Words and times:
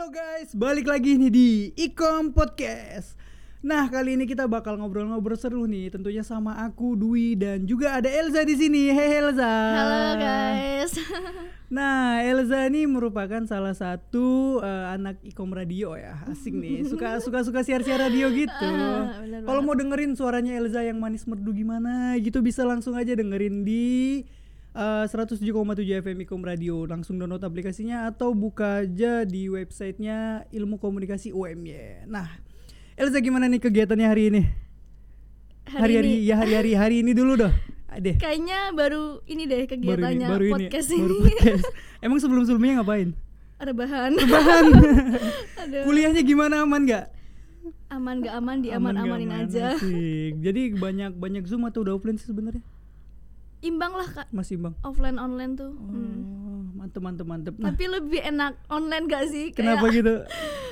Halo 0.00 0.16
guys, 0.16 0.56
balik 0.56 0.88
lagi 0.88 1.20
nih 1.20 1.28
di 1.28 1.50
Ikom 1.76 2.32
Podcast. 2.32 3.20
Nah, 3.60 3.84
kali 3.92 4.16
ini 4.16 4.24
kita 4.24 4.48
bakal 4.48 4.80
ngobrol-ngobrol 4.80 5.36
seru 5.36 5.68
nih, 5.68 5.92
tentunya 5.92 6.24
sama 6.24 6.56
aku 6.56 6.96
Dwi 6.96 7.36
dan 7.36 7.68
juga 7.68 8.00
ada 8.00 8.08
Elza 8.08 8.40
di 8.48 8.56
sini. 8.56 8.88
Hey 8.96 9.20
Elza. 9.20 9.44
Halo 9.76 10.16
guys. 10.16 10.96
Nah, 11.68 12.24
Elza 12.24 12.66
ini 12.72 12.88
merupakan 12.88 13.44
salah 13.44 13.76
satu 13.76 14.58
eh, 14.64 14.86
anak 14.96 15.20
Ikom 15.20 15.52
Radio 15.52 15.92
ya. 16.00 16.16
Asik 16.32 16.56
nih, 16.56 16.80
suka 16.88 17.20
suka 17.20 17.44
suka 17.44 17.60
siar-siar 17.60 18.00
radio 18.00 18.32
gitu. 18.32 18.72
Bener 19.20 19.44
Kalau 19.44 19.60
mau 19.60 19.76
dengerin 19.76 20.16
suaranya 20.16 20.56
Elza 20.56 20.80
yang 20.80 20.96
manis 20.96 21.28
merdu 21.28 21.52
gimana 21.52 22.16
gitu 22.16 22.40
bisa 22.40 22.64
langsung 22.64 22.96
aja 22.96 23.12
dengerin 23.12 23.68
di 23.68 24.24
eh, 24.72 25.04
107,7 25.06 25.50
FM 26.00 26.18
Ikom 26.24 26.42
Radio. 26.42 26.84
Langsung 26.84 27.18
download 27.18 27.42
aplikasinya 27.42 28.06
atau 28.06 28.32
buka 28.32 28.86
aja 28.86 29.24
di 29.24 29.46
websitenya 29.46 30.46
Ilmu 30.50 30.78
Komunikasi 30.78 31.30
UMY. 31.30 32.06
Nah, 32.06 32.28
Elza 32.94 33.18
gimana 33.18 33.48
nih 33.48 33.60
kegiatannya 33.60 34.06
hari 34.06 34.22
ini? 34.28 34.42
Hari-hari 35.70 36.26
ya 36.26 36.34
hari-hari 36.36 36.72
hari 36.74 36.96
ini 37.06 37.14
dulu 37.14 37.38
dah. 37.38 37.54
Deh. 37.90 38.14
Kayaknya 38.16 38.70
baru 38.70 39.18
ini 39.26 39.50
deh 39.50 39.66
Baru 39.66 39.66
ini, 39.66 39.70
kegiatannya 39.74 40.28
baru 40.30 40.44
ini, 40.46 40.52
podcast 40.54 40.88
baru 40.94 41.02
ini. 41.10 41.20
podcast. 41.26 41.64
Emang 41.98 42.18
sebelum-sebelumnya 42.22 42.72
ngapain? 42.82 43.08
Rebahan. 43.60 44.12
Bahan. 44.14 44.64
Aduh. 45.66 45.82
Kuliahnya 45.84 46.22
gimana 46.22 46.62
aman 46.62 46.86
gak? 46.86 47.10
Aman 47.90 48.22
gak 48.22 48.34
aman 48.38 48.56
di 48.62 48.70
Aman 48.70 48.94
aman? 48.94 49.20
aja. 49.34 49.74
Asik. 49.74 50.38
Jadi 50.38 50.78
banyak 50.78 51.12
banyak 51.18 51.44
zoom 51.44 51.66
atau 51.66 51.82
udah 51.82 51.98
offline 51.98 52.16
sih 52.16 52.30
sebenarnya? 52.30 52.62
Imbang 53.60 53.92
lah 53.92 54.08
kak. 54.10 54.26
Masih 54.30 54.56
bang. 54.56 54.72
Offline 54.80 55.16
online 55.16 55.52
tuh. 55.52 55.68
Hmm. 55.70 56.16
Oh, 56.40 56.60
mantep 56.74 56.98
mantep 56.98 57.26
mantep. 57.26 57.54
Nah, 57.54 57.70
Tapi 57.70 57.84
lebih 57.86 58.20
enak 58.22 58.56
online 58.66 59.04
gak 59.04 59.24
sih? 59.26 59.52
kenapa 59.52 59.84
Kayak 59.84 59.94
gitu? 59.94 60.14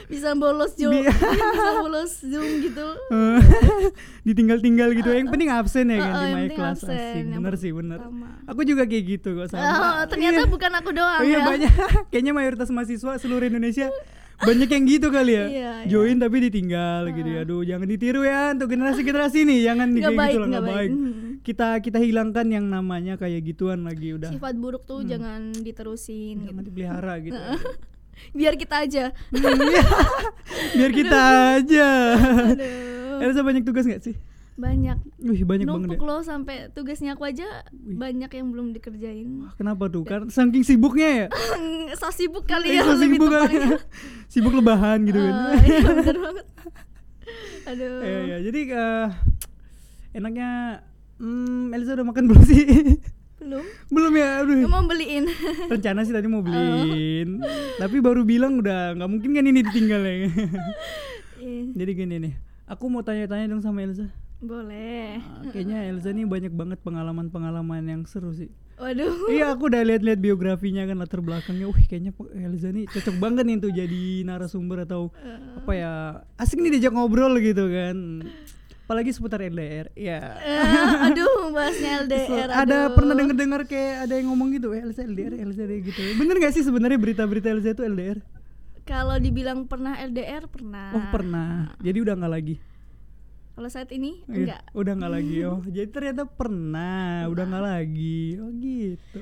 bisa 0.08 0.33
bolos 0.33 0.72
Bi- 0.72 1.05
bisa 1.05 1.69
bolos 1.77 2.12
zoom 2.19 2.48
gitu. 2.64 2.89
Eh, 3.11 3.41
Ditinggal-tinggal 4.27 4.89
gitu. 4.94 5.11
Yang 5.11 5.28
penting 5.28 5.50
absen 5.50 5.86
ya 5.86 5.98
kan 5.98 6.11
Oh, 6.11 6.22
di 6.22 6.33
my 6.33 6.47
class. 6.50 6.81
absen, 6.81 6.97
Asik. 6.97 7.25
yang 7.27 7.42
Bener 7.42 7.55
sih 7.55 7.70
bener. 7.70 7.98
pertama. 7.98 8.28
Aku 8.47 8.61
juga 8.64 8.83
kayak 8.83 9.05
gitu 9.06 9.36
kok 9.36 9.48
sama. 9.48 9.69
Oh, 9.69 10.00
ternyata 10.06 10.41
Iya. 10.41 10.48
bukan 10.48 10.72
aku 10.75 10.91
doang 10.91 11.20
Oh 11.20 11.25
iya 11.25 11.39
ya. 11.39 11.44
banyak. 11.44 11.72
Kayaknya 12.09 12.33
mayoritas 12.33 12.69
mahasiswa 12.69 13.12
seluruh 13.16 13.47
Indonesia 13.47 13.92
banyak 14.39 14.69
yang 14.70 14.84
gitu 14.86 15.08
kali 15.11 15.33
ya. 15.34 15.44
Iya, 15.44 15.48
iya. 15.50 15.72
Join 15.86 16.17
tapi 16.17 16.36
ditinggal 16.47 17.11
gitu 17.11 17.27
ya. 17.28 17.42
Aduh, 17.42 17.62
jangan 17.62 17.86
ditiru 17.86 18.22
ya 18.22 18.55
untuk 18.55 18.70
generasi-generasi 18.70 19.39
nih. 19.42 19.58
Jangan 19.67 19.89
Nggak 19.91 20.03
kayak 20.05 20.14
baik, 20.14 20.31
gitu 20.31 20.39
lah 20.39 20.48
nggak 20.48 20.64
baik. 20.64 20.75
baik. 20.78 20.91
Hmm. 20.94 21.31
Kita 21.42 21.69
kita 21.81 21.98
hilangkan 21.98 22.47
yang 22.47 22.66
namanya 22.66 23.14
kayak 23.16 23.41
gituan 23.42 23.83
lagi 23.83 24.14
udah. 24.14 24.31
Sifat 24.31 24.55
buruk 24.55 24.86
tuh 24.86 25.03
jangan 25.03 25.50
diterusin 25.53 26.47
Jangan 26.47 26.62
gitu. 26.62 26.69
dipelihara 26.70 27.14
gitu. 27.19 27.41
Biar 28.39 28.55
kita 28.55 28.77
aja. 28.83 29.05
Biar 30.78 30.91
kita 30.91 31.20
aja. 31.55 31.89
Aduh. 32.55 33.22
Elsa 33.22 33.42
banyak 33.42 33.62
tugas 33.62 33.86
nggak 33.86 34.03
sih? 34.03 34.14
Banyak. 34.59 34.98
Wih, 35.20 35.42
banyak 35.42 35.64
banget 35.64 35.87
numpuk 35.87 36.03
ya. 36.03 36.09
loh 36.09 36.20
sampai 36.20 36.56
tugasnya 36.69 37.14
aku 37.14 37.23
aja 37.25 37.47
banyak 37.73 38.27
yang 38.28 38.47
belum 38.48 38.75
dikerjain 38.75 39.27
Wah, 39.41 39.55
Kenapa 39.55 39.87
tuh? 39.87 40.03
Karena 40.03 40.27
saking 40.27 40.62
sibuknya 40.62 41.09
ya. 41.09 41.27
so 42.00 42.11
sibuk 42.11 42.42
kali 42.42 42.67
Eh, 42.69 42.75
ya 42.75 42.83
so 42.83 42.98
sibuk 42.98 43.28
kali 43.28 43.55
ya. 43.55 43.78
Sibuk 44.33 44.53
lebahan 44.53 44.98
gitu 45.03 45.17
kan. 45.17 45.34
Ah, 45.48 45.55
iya 45.56 45.78
bener 45.81 46.17
banget 46.27 46.47
aduh 47.65 48.00
Iya, 48.00 48.19
iya. 48.25 48.37
Jadi 48.42 48.61
eh, 48.69 49.06
enaknya 50.12 50.83
hmm, 51.17 51.70
Elsa 51.70 51.95
udah 51.95 52.06
makan 52.06 52.25
belum 52.27 52.43
sih? 52.43 52.65
belum 53.39 53.62
belum 53.89 54.12
ya, 54.12 54.28
aduh. 54.43 54.67
mau 54.67 54.83
beliin 54.83 55.31
Rencana 55.70 56.03
sih 56.03 56.11
tadi 56.11 56.27
mau 56.27 56.41
Oh. 56.41 56.45
beliin, 56.45 57.39
tapi 57.78 58.03
baru 58.03 58.20
bilang 58.20 58.59
udah 58.59 58.93
nggak 58.93 59.06
mungkin 59.09 59.31
kan 59.31 59.47
ini 59.47 59.62
ditinggal 59.62 60.03
ya. 60.03 60.15
Iya, 61.38 61.62
Jadi 61.72 61.91
gini 61.94 62.15
nih, 62.19 62.34
aku 62.66 62.91
mau 62.91 63.00
tanya-tanya 63.00 63.47
dong 63.49 63.62
sama 63.62 63.81
Elsa. 63.81 64.11
Boleh 64.38 65.19
Ah, 65.19 65.50
kayaknya 65.50 65.91
Elsa 65.91 66.10
nih 66.10 66.22
banyak 66.22 66.53
banget 66.53 66.78
pengalaman-pengalaman 66.81 67.82
yang 67.84 68.03
seru 68.06 68.31
sih. 68.31 68.49
waduh 68.78 69.26
iya, 69.26 69.50
aku 69.50 69.66
udah 69.66 69.82
lihat-lihat 69.82 70.22
biografinya 70.22 70.87
kan 70.87 70.97
latar 70.97 71.19
belakangnya. 71.19 71.66
Wih, 71.66 71.82
kayaknya 71.84 72.15
Elsa 72.32 72.71
nih 72.71 72.87
cocok 72.87 73.16
banget 73.19 73.43
nih 73.43 73.56
untuk 73.59 73.75
jadi 73.75 74.03
narasumber 74.22 74.87
atau 74.87 75.10
apa 75.59 75.72
ya 75.75 75.93
asik 76.38 76.62
nih 76.62 76.78
diajak 76.78 76.94
ngobrol 76.94 77.34
gitu 77.43 77.66
kan. 77.66 78.22
Apalagi 78.87 79.10
seputar 79.10 79.43
LDR. 79.43 79.91
Ya. 79.93 80.38
Eh, 80.38 81.10
aduh 81.10 81.50
bahasnya 81.50 81.91
LDR 82.06 82.49
ada 82.49 82.62
aduh. 82.88 82.94
pernah 82.94 83.12
denger-dengar 83.12 83.66
kayak 83.66 84.06
ada 84.06 84.15
yang 84.15 84.31
ngomong 84.31 84.55
gitu, 84.55 84.70
eh 84.70 84.81
Elsa 84.81 85.03
LDR, 85.03 85.34
Elsa 85.37 85.66
LDR 85.66 85.82
gitu. 85.82 86.00
Bener 86.15 86.38
gak 86.38 86.55
sih 86.55 86.62
sebenarnya 86.62 86.97
berita-berita 86.97 87.50
Elsa 87.50 87.75
itu 87.75 87.82
LDR? 87.82 88.22
kalau 88.84 89.20
dibilang 89.20 89.69
pernah 89.69 90.00
LDR 90.00 90.49
pernah 90.49 90.97
Oh 90.97 91.05
pernah. 91.12 91.76
Jadi 91.76 91.99
udah 92.00 92.16
nggak 92.16 92.32
lagi. 92.32 92.56
Kalau 93.58 93.66
saat 93.69 93.91
ini 93.91 94.22
Iya, 94.24 94.54
enggak 94.54 94.60
Udah 94.70 94.92
nggak 94.94 95.12
lagi. 95.12 95.36
Oh, 95.42 95.58
jadi 95.60 95.88
ternyata 95.88 96.22
pernah. 96.24 97.26
Udah 97.26 97.44
nggak 97.44 97.64
lagi. 97.66 98.38
Oh 98.38 98.50
gitu. 98.54 99.19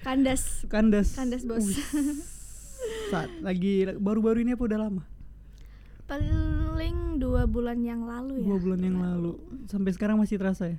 kandas 0.00 0.64
Kandas. 0.66 1.12
Kandas, 1.12 1.44
bos. 1.44 1.68
Saat 3.06 3.28
lagi 3.38 3.84
baru-baru 3.94 4.40
ini 4.40 4.52
apa 4.52 4.64
udah 4.64 4.80
lama? 4.80 5.04
paling 6.06 6.96
dua 7.16 7.46
bulan 7.46 7.78
yang 7.78 8.02
lalu 8.02 8.42
ya 8.42 8.46
Dua 8.48 8.58
bulan 8.58 8.80
yang 8.80 8.98
lalu. 8.98 9.38
Sampai 9.66 9.92
sekarang 9.92 10.16
masih 10.16 10.36
terasa 10.36 10.66
ya? 10.66 10.78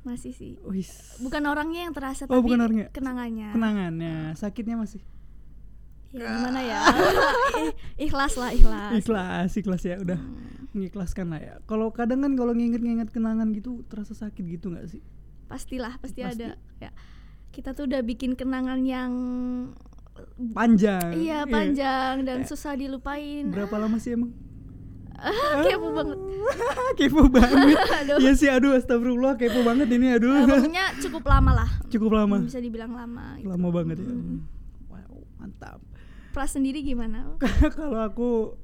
masih 0.00 0.32
sih 0.32 0.56
Wih. 0.62 0.88
bukan 1.18 1.44
orangnya 1.44 1.84
yang 1.84 1.92
terasa 1.92 2.24
Oh, 2.24 2.32
tapi 2.32 2.46
bukan 2.46 2.60
orangnya. 2.62 2.86
kenangannya 2.88 3.52
Kenangannya, 3.52 4.14
sakitnya 4.32 4.76
masih. 4.76 5.04
ya 6.08 6.24
gimana 6.24 6.60
ya 6.60 6.80
ikhlas 8.06 8.32
lah 8.34 8.48
ikhlas 8.50 8.96
Ikhlas, 8.96 9.50
ikhlas 9.52 9.82
ya 9.84 9.96
udah 9.98 10.16
Hmm, 10.16 10.59
mengikhlaskan 10.70 11.26
lah 11.28 11.40
ya. 11.40 11.54
Kalau 11.64 11.90
kadang 11.90 12.20
kan 12.20 12.32
kalau 12.34 12.52
nginget-nginget 12.52 13.10
kenangan 13.10 13.50
gitu 13.50 13.82
terasa 13.86 14.12
sakit 14.12 14.44
gitu 14.48 14.70
nggak 14.70 14.88
sih? 14.88 15.02
pastilah 15.46 15.98
pasti, 15.98 16.22
Pasti. 16.22 16.46
ada 16.46 16.54
ya 16.78 16.94
kita 17.50 17.74
tuh 17.74 17.90
udah 17.90 18.06
bikin 18.06 18.38
kenangan 18.38 18.86
yang 18.86 19.10
Panjang. 20.54 21.10
iya 21.10 21.42
panjang 21.42 22.22
dan 22.22 22.46
susah 22.46 22.78
dilupain 22.78 23.50
Berapa 23.50 23.74
lama 23.74 23.98
sih 23.98 24.14
emang? 24.14 24.30
kepo 25.66 25.90
banget 25.90 26.18
kepo 27.02 27.26
banget. 27.28 27.76
Iya 28.22 28.32
sih, 28.32 28.46
aduh 28.46 28.72
astagfirullah 28.72 29.34
kepo 29.34 29.60
banget 29.60 29.90
ini 29.90 30.14
aduh. 30.14 30.32
Eh, 30.32 30.46
pokoknya 30.46 30.86
cukup 31.02 31.24
lama 31.26 31.50
lah 31.52 31.70
Cukup 31.90 32.14
lama. 32.14 32.40
bisa 32.40 32.62
dibilang 32.62 32.94
lama 32.94 33.36
gitu. 33.36 33.50
Lama 33.50 33.68
banget 33.68 33.98
ya. 34.00 34.06
Hmm. 34.06 34.46
Wow, 34.86 35.18
mantap. 35.36 35.82
Pras 36.30 36.54
sendiri 36.54 36.80
gimana 36.80 37.34
Kalau 37.74 38.00
aku 38.00 38.54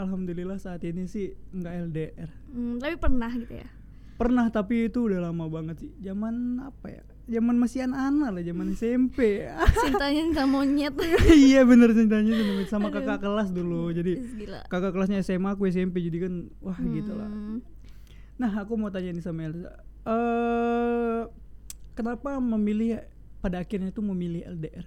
alhamdulillah 0.00 0.56
saat 0.56 0.80
ini 0.82 1.04
sih 1.04 1.30
nggak 1.50 1.72
LDR. 1.86 2.30
Hmm, 2.48 2.76
tapi 2.76 2.96
pernah 2.96 3.30
gitu 3.30 3.54
ya 3.54 3.68
Pernah 4.16 4.48
tapi 4.48 4.86
itu 4.86 5.00
udah 5.02 5.20
lama 5.22 5.46
banget 5.46 5.80
sih. 5.80 5.90
Zaman 5.98 6.34
apa 6.60 6.86
ya? 6.90 7.02
Zaman 7.30 7.56
masih 7.56 7.84
anak-anak 7.84 8.28
lah, 8.30 8.42
zaman 8.42 8.66
SMP. 8.76 9.48
cintanya 9.78 10.22
nggak 10.30 10.44
monyet 10.46 10.92
iya 11.46 11.62
bener 11.62 11.90
ceritanya 11.90 12.34
sama- 12.34 12.66
sama 12.66 12.86
Aduh. 12.86 13.00
kakak 13.00 13.18
kelas 13.22 13.48
dulu. 13.50 13.88
Jadi 13.90 14.12
gila 14.36 14.60
kakak 14.66 14.92
kelasnya 14.92 15.20
SMA 15.20 15.50
aku 15.50 15.64
SMP 15.66 16.02
jadi 16.02 16.26
kan 16.26 16.34
wah 16.58 16.76
gitu 16.78 17.12
lah. 17.12 17.28
Hmm, 17.28 17.64
Nah, 18.36 18.52
aku 18.56 18.72
mau 18.74 18.88
tanya 18.88 19.08
nih 19.10 19.20
sama 19.20 19.44
Elsa. 19.44 19.68
Eh 20.02 21.20
kenapa 21.92 22.36
memilih 22.36 23.04
pada 23.38 23.56
akhirnya 23.58 23.88
itu 23.88 24.00
memilih 24.00 24.44
LDR? 24.50 24.84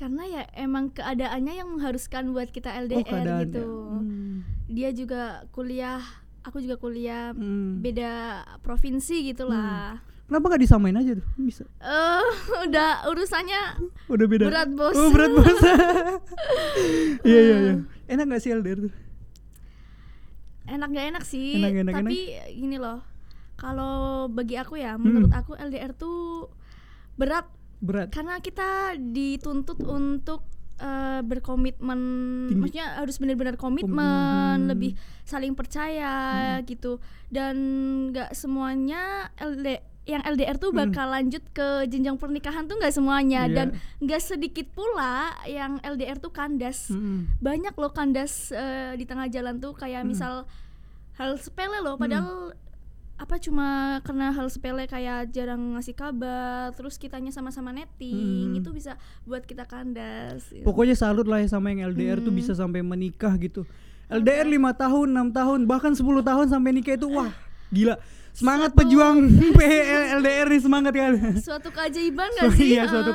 Karena 0.00 0.24
ya 0.24 0.42
emang 0.56 0.88
keadaannya 0.88 1.54
yang 1.54 1.68
mengharuskan 1.68 2.32
buat 2.32 2.48
kita 2.48 2.72
LDR 2.80 3.04
keadaannya. 3.04 3.44
gitu 3.44 3.64
Hmm. 3.92 4.48
dia 4.64 4.88
juga 4.90 5.22
kuliah 5.50 6.00
aku 6.40 6.58
juga 6.58 6.74
kuliah 6.74 7.30
Hmm. 7.30 7.78
beda 7.78 8.12
provinsi 8.60 9.28
gitulah 9.28 10.00
Kenapa 10.24 10.46
nggak 10.48 10.62
disamain 10.62 10.94
aja 10.94 11.12
tuh? 11.12 11.26
Bisa. 11.36 11.66
eh 11.76 12.26
udah 12.64 13.02
urusannya 13.04 13.82
Udah 14.06 14.24
beda. 14.24 14.46
Berat, 14.46 14.70
Bos. 14.70 14.94
Oh, 14.94 15.10
berat 15.10 15.26
bos. 15.28 15.58
Iya 17.26 17.40
iya 17.40 17.56
iya. 17.60 17.74
Enak 18.08 18.24
gak 18.28 18.40
sih 18.40 18.50
LDR 18.50 18.78
tuh? 18.80 18.94
enak 20.66 20.86
gak 20.88 21.06
enak 21.10 21.24
sih 21.24 21.58
Enak, 21.58 21.74
enak, 21.82 21.94
tapi 21.98 22.18
gini 22.48 22.78
loh 22.78 23.02
kalau 23.58 24.30
bagi 24.30 24.54
aku 24.54 24.78
ya 24.78 24.94
menurut 24.94 25.34
aku 25.34 25.58
LDR 25.58 25.90
tuh 25.92 26.46
berat 27.16 27.50
Berat. 27.80 28.08
karena 28.10 28.38
kita 28.38 28.68
dituntut 28.94 29.80
untuk 29.82 30.44
eh, 30.76 31.20
berkomitmen 31.20 32.00
Tinggi. 32.46 32.56
maksudnya 32.56 32.86
harus 32.96 33.16
benar-benar 33.16 33.56
komitmen 33.56 34.00
Hmm. 34.58 34.68
lebih 34.68 34.96
saling 35.22 35.52
percaya 35.52 36.14
gitu 36.62 36.96
dan 37.28 37.56
nggak 38.08 38.32
semuanya 38.32 39.28
LD 39.34 39.76
yang 40.06 40.24
LDR 40.24 40.56
tuh 40.56 40.72
Hmm. 40.72 40.80
bakal 40.82 41.06
lanjut 41.06 41.44
ke 41.50 41.84
jenjang 41.86 42.16
pernikahan 42.16 42.64
tuh 42.64 42.76
nggak 42.76 42.90
semuanya 42.90 43.44
Iya. 43.44 43.54
dan 43.54 43.68
nggak 43.98 44.22
sedikit 44.22 44.66
pula 44.70 45.28
yang 45.44 45.76
LDR 45.80 46.16
tuh 46.16 46.30
kandas 46.30 46.88
Mm-mm. 46.88 47.28
banyak 47.38 47.72
loh 47.74 47.92
kandas 47.92 48.48
eh, 48.50 48.92
di 48.94 49.04
tengah 49.04 49.28
jalan 49.28 49.56
tuh 49.56 49.72
kayak 49.74 50.00
Hmm. 50.00 50.10
misal 50.10 50.34
hal 51.14 51.36
sepele 51.36 51.76
loh 51.78 51.96
padahal 51.96 52.56
apa 53.20 53.36
cuma 53.36 53.68
karena 54.00 54.32
hal 54.32 54.48
sepele 54.48 54.84
kayak 54.84 55.28
jarang 55.28 55.76
ngasih 55.76 55.92
kabar 55.92 56.72
terus 56.72 56.96
kitanya 56.96 57.28
sama-sama 57.28 57.68
netting 57.68 58.48
Hmm. 58.48 58.56
itu 58.56 58.72
bisa 58.72 58.96
buat 59.22 59.44
kita 59.44 59.64
kandas 59.64 60.48
gitu. 60.48 60.64
Pokoknya 60.64 60.96
salut 60.96 61.28
lah 61.28 61.36
ya 61.36 61.46
sama 61.46 61.68
yang 61.68 61.84
LDR 61.86 62.16
tuh 62.18 62.32
Hmm. 62.32 62.40
bisa 62.40 62.52
sampai 62.52 62.80
menikah 62.80 63.36
gitu. 63.36 63.68
LDR 64.08 64.48
5 64.48 64.72
tahun, 64.72 65.12
6 65.12 65.28
tahun, 65.30 65.60
bahkan 65.64 65.92
10 65.92 66.24
tahun 66.24 66.48
sampai 66.48 66.72
nikah 66.72 66.96
itu 66.96 67.06
wah, 67.06 67.28
gila. 67.68 68.00
Semangat 68.30 68.72
Suatu- 68.72 68.88
pejuang 68.88 69.16
LDR 70.16 70.46
nih 70.48 70.60
semangat 70.60 70.92
kan. 70.94 71.12
suatu 71.36 71.68
keajaiban 71.68 72.30
gak 72.32 72.50
sih 72.56 72.72
iya, 72.72 72.86
suatu 72.86 73.10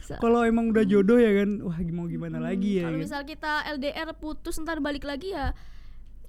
sa- 0.00 0.16
Kalau 0.16 0.42
emang 0.42 0.70
udah 0.70 0.82
jodoh 0.82 1.18
ya 1.18 1.44
kan, 1.44 1.60
wah 1.60 1.76
mau 1.92 2.06
gimana 2.06 2.38
Hmm, 2.38 2.46
lagi 2.46 2.78
ya. 2.78 2.86
Kalau 2.86 2.96
kan? 2.96 3.04
misal 3.04 3.20
kita 3.22 3.52
LDR 3.68 4.10
putus 4.14 4.56
ntar 4.58 4.78
balik 4.78 5.04
lagi 5.04 5.30
ya 5.30 5.52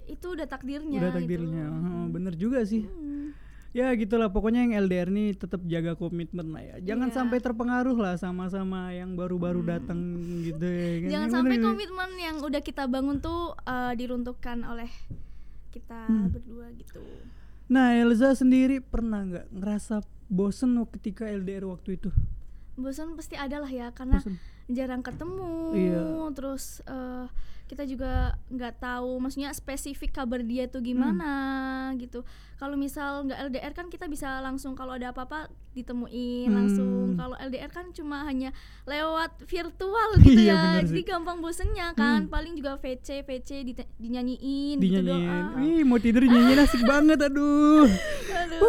itu 0.06 0.28
udah 0.30 0.46
takdirnya. 0.46 0.98
Udah 0.98 1.10
gitu. 1.10 1.18
takdirnya. 1.20 1.66
Heeh, 1.66 2.06
bener 2.10 2.34
juga 2.34 2.60
sih. 2.64 2.84
Hmm. 2.84 3.32
Ya 3.72 3.90
gitulah 3.92 4.30
pokoknya 4.30 4.64
yang 4.64 4.86
LDR 4.86 5.10
nih 5.10 5.34
tetap 5.34 5.58
jaga 5.64 5.94
komitmen 5.94 6.46
lah 6.48 6.62
ya. 6.62 6.76
Jangan 6.84 7.10
Iya. 7.10 7.16
sampai 7.16 7.38
terpengaruh 7.40 7.98
lah 7.98 8.16
sama-sama 8.16 8.92
yang 8.92 9.14
baru-baru 9.14 9.66
datang 9.66 9.98
gitu 10.42 10.62
ya 10.62 10.94
kan. 11.00 11.10
Jangan 11.10 11.28
Ya, 11.28 11.34
sampai 11.34 11.56
bener. 11.58 11.66
komitmen 11.68 12.10
yang 12.16 12.36
udah 12.40 12.62
kita 12.62 12.86
bangun 12.86 13.18
tuh 13.18 13.58
eh, 13.60 13.94
diruntuhkan 13.96 14.62
oleh 14.64 14.94
kita 15.70 16.06
Hmm. 16.06 16.30
berdua 16.30 16.70
gitu. 16.76 17.02
Nah, 17.66 17.98
Elza 17.98 18.36
sendiri 18.36 18.78
pernah 18.78 19.26
nggak 19.26 19.50
ngerasa 19.52 20.06
bosen 20.28 20.78
waktu 20.78 20.94
ketika 20.94 21.26
LDR 21.26 21.66
waktu 21.66 21.98
itu? 21.98 22.14
Bosan 22.74 23.14
pasti 23.14 23.34
ada 23.34 23.58
lah 23.58 23.70
ya 23.70 23.90
karena 23.90 24.18
Bosen. 24.18 24.38
jarang 24.68 25.02
ketemu. 25.02 25.74
Iya. 25.74 26.04
Terus 26.32 26.64
eh, 26.84 27.26
kita 27.74 27.84
juga 27.84 28.12
nggak 28.48 28.74
tahu 28.78 29.18
maksudnya 29.18 29.50
spesifik 29.52 30.14
kabar 30.14 30.40
dia 30.40 30.66
tuh 30.66 30.80
gimana 30.80 31.32
Hmm. 31.86 31.98
gitu. 31.98 32.22
Kalau 32.56 32.74
misal 32.76 33.26
nggak 33.26 33.40
LDR 33.44 33.74
kan 33.74 33.88
kita 33.88 34.06
bisa 34.06 34.40
langsung 34.40 34.72
kalau 34.72 34.94
ada 34.94 35.10
apa-apa 35.10 35.46
ditemuin 35.72 36.48
Hmm. 36.48 36.56
langsung. 36.56 37.06
Kalau 37.14 37.34
LDR 37.36 37.68
kan 37.68 37.90
cuma 37.90 38.24
hanya 38.24 38.54
lewat 38.84 39.42
virtual 39.44 40.10
gitu 40.24 40.40
Iya, 40.44 40.78
ya. 40.78 40.82
Jadi 40.82 40.96
sih. 40.96 41.06
gampang 41.06 41.38
bosennya 41.38 41.92
kan. 41.92 42.24
Hmm. 42.24 42.32
Paling 42.32 42.54
juga 42.54 42.78
VC 42.78 43.20
VC 43.22 43.50
dite- 43.64 43.90
dinyanyiin 43.98 44.78
gitu 44.78 45.02
Dinyanyiin. 45.02 45.28
doang. 45.28 45.50
Ih, 45.60 45.82
mau 45.82 45.98
tidur 45.98 46.24
nyanyiin 46.24 46.62
asik 46.62 46.82
banget 46.88 47.20
aduh. 47.20 47.90
Aduh. 48.32 48.62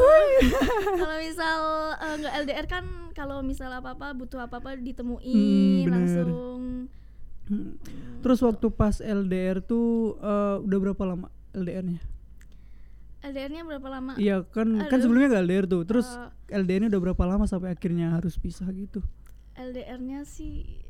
kalau 0.98 1.16
misal 1.18 1.58
eh, 1.94 2.14
nggak 2.18 2.34
LDR 2.40 2.66
kan 2.66 2.84
kalau 3.12 3.40
misal 3.40 3.70
apa-apa 3.70 4.10
butuh 4.12 4.40
apa-apa 4.40 4.74
ditemuin 4.76 5.22
Hmm, 5.22 5.86
bener. 5.86 5.92
langsung. 5.94 6.62
Hmm. 7.44 7.76
Terus 8.20 8.40
waktu 8.40 8.66
pas 8.68 8.96
LDR 8.96 9.60
tuh 9.60 10.16
eh, 10.16 10.56
udah 10.60 10.78
berapa 10.80 11.02
lama 11.04 11.28
LDR-nya? 11.52 12.00
LDR-nya 13.22 13.62
berapa 13.64 13.88
lama? 13.90 14.12
Iya 14.16 14.44
kan 14.44 14.68
kan 14.80 14.88
Aduh. 14.90 15.02
sebelumnya 15.02 15.28
gak 15.32 15.44
LDR 15.44 15.66
tuh. 15.66 15.82
Terus 15.84 16.06
Eh, 16.48 16.56
LDR-nya 16.56 16.88
udah 16.88 17.02
berapa 17.02 17.24
lama 17.24 17.44
sampai 17.44 17.72
akhirnya 17.72 18.12
harus 18.12 18.36
pisah 18.36 18.68
gitu? 18.70 19.00
LDR-nya 19.54 20.24
sih 20.24 20.80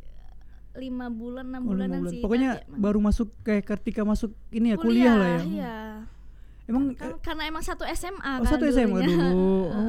lima 0.75 1.06
bulan 1.06 1.47
enam 1.47 1.62
Oh, 1.62 1.71
bulanan 1.71 2.03
bulan. 2.03 2.11
sih. 2.11 2.19
Pokoknya 2.19 2.51
emang 2.61 2.81
baru 2.81 2.99
masuk 2.99 3.31
kayak 3.43 3.62
ketika 3.69 4.03
masuk 4.03 4.35
ini 4.51 4.75
ya 4.75 4.77
kuliah, 4.77 5.15
lah 5.15 5.29
ya. 5.29 5.41
Iya. 5.45 5.77
Emang 6.65 6.93
Kan- 6.93 7.21
karena 7.21 7.43
emang 7.45 7.61
satu 7.61 7.85
SMA 7.87 8.17
Oh, 8.17 8.41
kan 8.41 8.49
satu 8.49 8.65
SMA 8.67 8.99
dulunya. 8.99 9.29
dulu. 9.29 9.53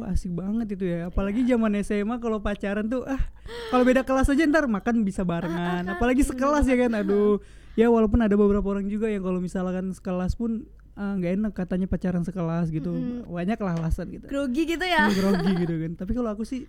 Oh, 0.00 0.08
asik 0.08 0.32
banget 0.32 0.72
itu 0.72 0.84
ya. 0.86 1.08
Apalagi 1.08 1.44
zaman 1.44 1.76
SMA 1.78 2.16
kalau 2.16 2.40
pacaran 2.40 2.86
tuh 2.86 3.04
ah 3.04 3.20
kalau 3.68 3.84
beda 3.84 4.00
kelas 4.00 4.26
aja 4.26 4.42
ntar 4.44 4.64
makan 4.66 5.02
bisa 5.02 5.22
barengan. 5.22 5.84
kan, 5.84 5.92
Apalagi 5.92 6.22
bener 6.22 6.30
sekelas 6.30 6.64
ya 6.64 6.76
kan. 6.78 6.92
Aduh. 6.96 7.36
Ya 7.74 7.86
walaupun 7.86 8.18
ada 8.18 8.32
beberapa 8.32 8.64
orang 8.66 8.86
juga 8.86 9.06
yang 9.06 9.20
kalau 9.20 9.38
misalkan 9.38 9.92
sekelas 9.92 10.34
pun 10.34 10.64
ah, 10.94 11.14
nggak 11.14 11.32
enak 11.38 11.52
katanya 11.54 11.86
pacaran 11.86 12.24
sekelas 12.24 12.68
gitu. 12.70 12.90
Mm-mm. 12.90 13.28
Banyak 13.28 13.58
lah 13.58 13.72
alasan 13.76 14.08
gitu. 14.10 14.24
Grogi 14.26 14.64
gitu 14.66 14.82
ya. 14.82 15.04
Hmm, 15.04 15.14
Grogi 15.14 15.52
gitu 15.62 15.74
kan. 15.78 15.92
Tapi 15.96 16.12
kalau 16.12 16.30
aku 16.30 16.42
sih 16.42 16.64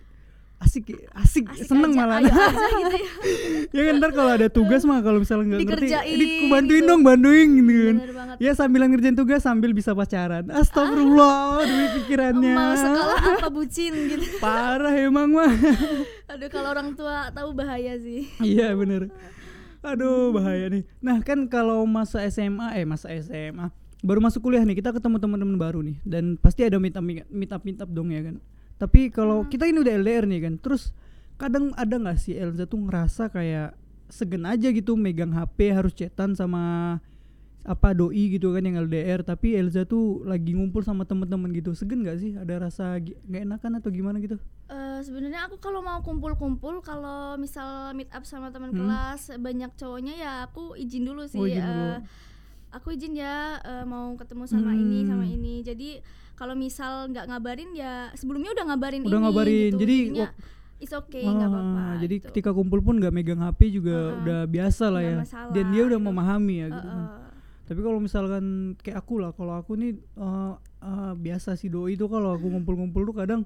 asik 0.62 0.84
asik, 1.12 1.44
Asik 1.50 1.66
seneng 1.66 1.90
aja, 1.92 2.00
malah. 2.00 2.16
ayo 2.18 2.30
aja 2.30 2.68
gitu 2.72 2.94
ya. 2.94 3.10
ya 3.76 3.82
kan 3.82 3.94
ntar 3.98 4.10
kalau 4.12 4.30
ada 4.30 4.46
tugas 4.46 4.82
mah 4.82 5.02
kalau 5.02 5.18
misalnya 5.18 5.44
nggak 5.44 5.60
ngerti, 5.60 5.86
Dikerjain 5.90 6.16
"Eh, 6.16 6.30
ku 6.38 6.44
bantuin 6.48 6.78
gitu. 6.78 6.88
dong, 6.88 7.00
bantuin 7.02 7.48
gitu 7.52 7.72
kan. 7.74 7.96
Ya 8.38 8.52
sambil 8.52 8.80
ngerjain 8.84 9.12
tugas 9.12 9.40
sambil 9.40 9.70
bisa 9.70 9.90
pacaran. 9.92 10.46
Astagfirullah, 10.48 11.62
demi 11.62 11.86
pikirannya. 11.96 12.54
Mau 12.54 12.74
sekolah 12.74 13.18
apa 13.36 13.48
bucin 13.48 13.92
gitu. 14.08 14.24
Parah 14.44 14.94
emang 14.94 15.28
mah. 15.28 15.52
Aduh 16.32 16.48
kalau 16.48 16.68
orang 16.70 16.94
tua 16.94 17.28
tahu 17.30 17.50
bahaya 17.52 17.98
sih. 17.98 18.30
iya 18.40 18.72
bener. 18.72 19.10
Aduh 19.80 20.30
bahaya 20.30 20.70
nih. 20.70 20.82
Nah 20.98 21.18
kan 21.20 21.44
kalau 21.46 21.82
masa 21.84 22.22
SMA 22.28 22.78
eh 22.78 22.86
masa 22.86 23.10
SMA 23.18 23.68
baru 23.98 24.18
masuk 24.18 24.42
kuliah 24.42 24.62
nih 24.62 24.74
kita 24.74 24.90
ketemu 24.90 25.14
teman-teman 25.16 25.54
baru 25.54 25.78
nih 25.78 25.94
dan 26.02 26.34
pasti 26.34 26.66
ada 26.66 26.74
meet 26.74 26.90
up 26.92 27.06
meet 27.06 27.22
up 27.50 27.62
meet 27.62 27.78
up 27.78 27.86
dong 27.86 28.10
ya 28.10 28.22
kan. 28.22 28.38
Tapi 28.82 29.00
kalau 29.08 29.46
kita 29.46 29.62
ini 29.64 29.78
udah 29.78 29.94
LDR 29.94 30.26
nih 30.26 30.40
kan, 30.42 30.54
terus 30.58 30.90
kadang 31.38 31.70
ada 31.74 31.94
nggak 31.94 32.18
sih 32.18 32.34
Elza 32.34 32.66
tuh 32.66 32.82
ngerasa 32.82 33.26
kayak 33.28 33.78
segen 34.08 34.42
aja 34.44 34.68
gitu 34.68 34.92
megang 34.94 35.30
HP 35.30 35.70
harus 35.70 35.90
chatan 35.92 36.34
sama 36.34 36.98
apa 37.62 37.94
doi 37.94 38.26
gitu 38.28 38.50
kan 38.50 38.60
yang 38.60 38.74
LDR 38.76 39.22
tapi 39.22 39.54
Elza 39.54 39.82
tuh 39.84 40.20
lagi 40.22 40.50
ngumpul 40.50 40.82
sama 40.82 41.02
temen-temen 41.02 41.46
gitu 41.52 41.72
segen 41.72 42.02
nggak 42.02 42.18
sih 42.18 42.34
ada 42.34 42.58
rasa 42.60 42.98
nggak 42.98 43.42
enakan 43.44 43.78
atau 43.78 43.88
gimana 43.88 44.18
gitu 44.18 44.34
Eh, 44.66 44.98
sebenarnya 45.00 45.46
aku 45.46 45.60
kalau 45.60 45.78
mau 45.78 46.00
kumpul-kumpul 46.00 46.80
kalau 46.80 47.36
misal 47.36 47.66
meet 47.92 48.10
up 48.10 48.24
sama 48.24 48.48
teman 48.48 48.70
Hmm. 48.70 48.82
kelas 48.82 49.36
banyak 49.36 49.70
cowoknya 49.72 50.14
ya 50.16 50.32
aku 50.42 50.74
izin 50.74 51.04
dulu 51.04 51.22
sih 51.24 51.38
Oh, 51.38 51.46
izin 51.46 51.62
dulu. 51.62 52.02
aku 52.72 52.88
izin 52.90 53.14
ya 53.14 53.36
eh, 53.60 53.84
mau 53.84 54.10
ketemu 54.12 54.44
sama 54.44 54.72
ini 54.72 55.04
sama 55.04 55.22
Hmm. 55.22 55.34
ini 55.34 55.54
jadi 55.60 56.02
kalau 56.42 56.54
misal 56.54 57.06
nggak 57.06 57.24
ngabarin 57.24 57.70
ya 57.72 57.92
sebelumnya 58.12 58.50
udah 58.50 58.64
ngabarin 58.66 59.00
Udah 59.00 59.10
ini 59.12 59.22
ngabarin, 59.22 59.70
gitu. 59.70 59.78
jadi 59.78 59.96
Jadinya, 60.02 60.28
it's 60.76 60.90
okay 60.92 61.22
nggak 61.22 61.38
Ah, 61.40 61.52
apa-apa 61.52 61.82
jadi 61.96 62.14
gitu. 62.16 62.26
ketika 62.28 62.50
kumpul 62.50 62.80
pun 62.80 62.98
nggak 62.98 63.12
megang 63.12 63.38
HP 63.40 63.60
juga 63.72 63.94
Ah, 63.94 64.18
udah 64.18 64.40
biasa 64.46 64.84
lah 64.88 65.00
ya 65.00 65.16
masalah 65.16 65.50
dan 65.50 65.64
dia 65.68 65.82
udah 65.84 65.96
gitu. 65.96 66.08
memahami 66.08 66.54
ya 66.56 66.68
gitu 66.68 66.88
kan. 66.88 66.98
eh. 66.98 67.30
tapi 67.62 67.80
kalau 67.80 67.98
misalkan 67.98 68.44
kayak 68.76 68.98
aku 68.98 69.14
lah 69.16 69.30
kalau 69.30 69.54
aku 69.54 69.72
nih 69.74 69.94
eh, 69.94 70.52
eh, 70.82 71.12
biasa 71.16 71.54
si 71.54 71.70
doi 71.70 71.94
itu 71.94 72.04
kalau 72.04 72.34
aku 72.34 72.50
ngumpul-ngumpul 72.50 73.02
tuh 73.04 73.16
kadang 73.16 73.42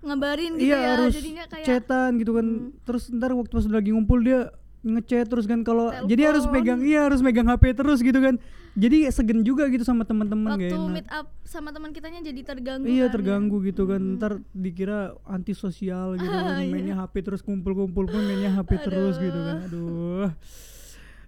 ngabarin 0.00 0.54
gitu 0.54 0.64
iya 0.64 0.78
ya 0.78 0.90
harus 0.96 1.12
jadinya 1.12 1.44
kayak 1.44 1.66
chatan 1.66 2.10
gitu 2.16 2.32
kan 2.32 2.46
Hmm. 2.46 2.72
terus 2.80 3.10
ntar 3.10 3.34
waktu 3.34 3.52
pas 3.52 3.66
lagi 3.68 3.90
ngumpul 3.90 4.22
dia 4.22 4.48
ngechat 4.80 5.28
terus 5.28 5.44
kan 5.44 5.60
kalau 5.60 5.92
jadi 6.08 6.32
harus 6.32 6.48
pegang 6.48 6.80
iya 6.80 7.04
harus 7.04 7.20
megang 7.20 7.44
HP 7.44 7.76
terus 7.76 8.00
gitu 8.00 8.16
kan. 8.16 8.40
Jadi 8.72 9.10
segen 9.10 9.42
juga 9.42 9.66
gitu 9.66 9.82
sama 9.82 10.06
teman-teman 10.06 10.54
waktu 10.54 10.70
enak 10.70 10.88
meet 10.88 11.08
up 11.10 11.26
sama 11.42 11.68
teman 11.68 11.90
kitanya 11.90 12.22
jadi 12.22 12.40
terganggu 12.40 12.86
Iya 12.86 12.96
kan, 13.02 13.04
ya. 13.04 13.12
terganggu 13.12 13.56
gitu 13.62 13.82
kan. 13.84 13.98
Mm-mm. 13.98 14.16
ntar 14.16 14.32
dikira 14.52 14.98
antisosial 15.26 16.14
gitu 16.14 16.30
kan 16.30 16.54
Iya. 16.62 16.70
mainnya 16.70 16.94
HP 16.96 17.14
terus 17.20 17.42
kumpul-kumpul 17.42 18.06
pun 18.06 18.22
mainnya 18.22 18.54
HP 18.54 18.70
terus 18.80 19.18
gitu 19.18 19.36
kan. 19.36 19.56
Aduh. 19.66 20.28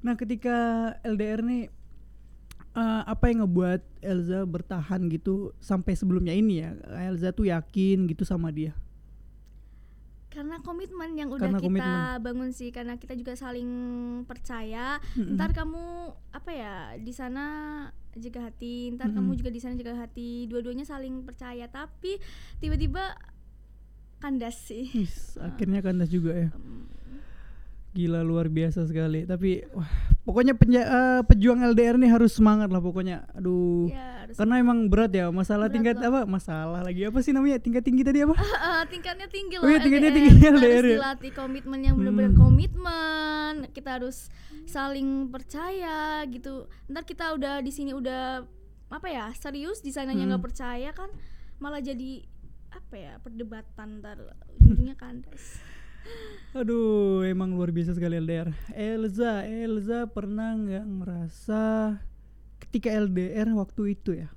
Nah 0.00 0.14
ketika 0.14 0.56
LDR 1.02 1.42
nih 1.42 1.62
eh, 2.72 3.02
apa 3.04 3.24
yang 3.26 3.42
ngebuat 3.42 3.80
Elza 4.00 4.42
bertahan 4.44 5.06
gitu 5.08 5.50
sampai 5.58 5.92
sebelumnya 5.92 6.32
ini 6.32 6.62
ya? 6.62 6.72
Elza 7.04 7.30
tuh 7.30 7.46
yakin 7.46 8.06
gitu 8.06 8.22
sama 8.22 8.48
dia 8.48 8.72
karena 10.32 10.56
komitmen 10.58 11.12
yang 11.12 11.28
udah 11.28 11.44
Karena 11.44 11.60
kita 11.60 11.68
komitmen. 11.68 12.24
bangun 12.24 12.50
sih 12.50 12.72
karena 12.72 12.96
kita 12.96 13.12
juga 13.12 13.36
saling 13.36 13.68
percaya 14.24 14.96
Mm-mm. 15.12 15.36
ntar 15.36 15.52
kamu 15.52 15.84
apa 16.32 16.50
ya 16.50 16.74
di 16.96 17.12
sana 17.12 17.44
jaga 18.14 18.48
hati 18.48 18.90
ntar 18.90 19.08
Mm-mm. 19.08 19.16
kamu 19.20 19.30
juga 19.36 19.50
di 19.50 19.60
sana 19.60 19.76
jaga 19.76 19.94
hati 19.98 20.44
dua-duanya 20.46 20.82
saling 20.82 21.20
percaya 21.22 21.68
tapi 21.68 22.16
tiba-tiba 22.58 23.12
kandas 24.18 24.56
sih 24.62 24.88
Wis, 24.94 25.36
akhirnya 25.44 25.80
kandas 25.80 26.08
juga 26.08 26.32
ya 26.32 26.48
gila 27.92 28.20
luar 28.20 28.48
biasa 28.48 28.84
sekali 28.84 29.22
tapi 29.22 29.60
wah 29.68 29.84
pokoknya 30.22 30.54
penja- 30.54 30.84
eh, 30.84 31.20
pejuang 31.22 31.60
LDR 31.62 31.94
nih 31.94 32.08
harus 32.08 32.32
semangat 32.32 32.66
lah 32.66 32.78
pokoknya 32.78 33.28
aduh 33.30 33.84
ya 33.86 34.24
karena 34.32 34.54
emang 34.56 34.88
berat 34.88 35.10
ya 35.10 35.28
masalah 35.28 35.66
Berat 35.66 35.74
tingkat 35.74 35.96
loh. 35.98 36.08
apa 36.08 36.20
masalah 36.26 36.80
lagi 36.80 37.04
apa 37.04 37.20
sih 37.20 37.30
namanya 37.30 37.58
tingkat 37.58 37.82
tinggi 37.82 38.00
tadi 38.00 38.22
apa 38.22 38.32
Eh, 38.32 38.82
tingkatnya 38.88 39.28
tinggi 39.28 39.54
Oh 39.54 39.62
loh 39.62 39.68
iya, 39.68 39.78
tingkatnya 39.78 40.08
LDR. 40.08 40.16
tinggi 40.18 40.30
Kita 40.32 40.48
LDR 40.48 40.56
harus 40.56 40.80
ya. 40.82 40.94
dilatih 40.94 41.32
komitmen 41.32 41.80
yang 41.82 41.94
benar-benar 41.94 42.30
Hmm. 42.30 42.40
komitmen 42.40 43.52
kita 43.70 43.90
harus 43.92 44.16
saling 44.64 45.08
percaya 45.28 45.98
gitu 46.26 46.52
ntar 46.86 47.02
kita 47.02 47.24
udah 47.30 47.60
di 47.60 47.68
sini 47.68 47.92
udah 47.92 48.40
apa 48.88 49.06
ya 49.06 49.28
serius 49.34 49.80
di 49.80 49.90
sananya 49.90 50.22
Hmm. 50.22 50.30
nggak 50.30 50.44
percaya 50.44 50.90
kan 50.92 51.12
malah 51.58 51.78
jadi 51.78 52.24
apa 52.70 52.94
ya 52.94 53.12
perdebatan 53.18 54.00
ntar 54.00 54.16
ujungnya 54.56 54.94
kandas 54.94 55.60
Aduh, 56.52 57.24
emang 57.24 57.52
luar 57.52 57.70
biasa 57.70 57.92
sekali 57.92 58.14
LDR. 58.14 58.52
Elza, 58.70 59.40
Elza 59.42 60.04
pernah 60.06 60.52
nggak 60.52 60.84
ngerasa 60.84 61.62
ketika 62.60 62.88
LDR 62.90 63.48
waktu 63.52 63.82
itu 63.92 64.14
ya 64.14 64.28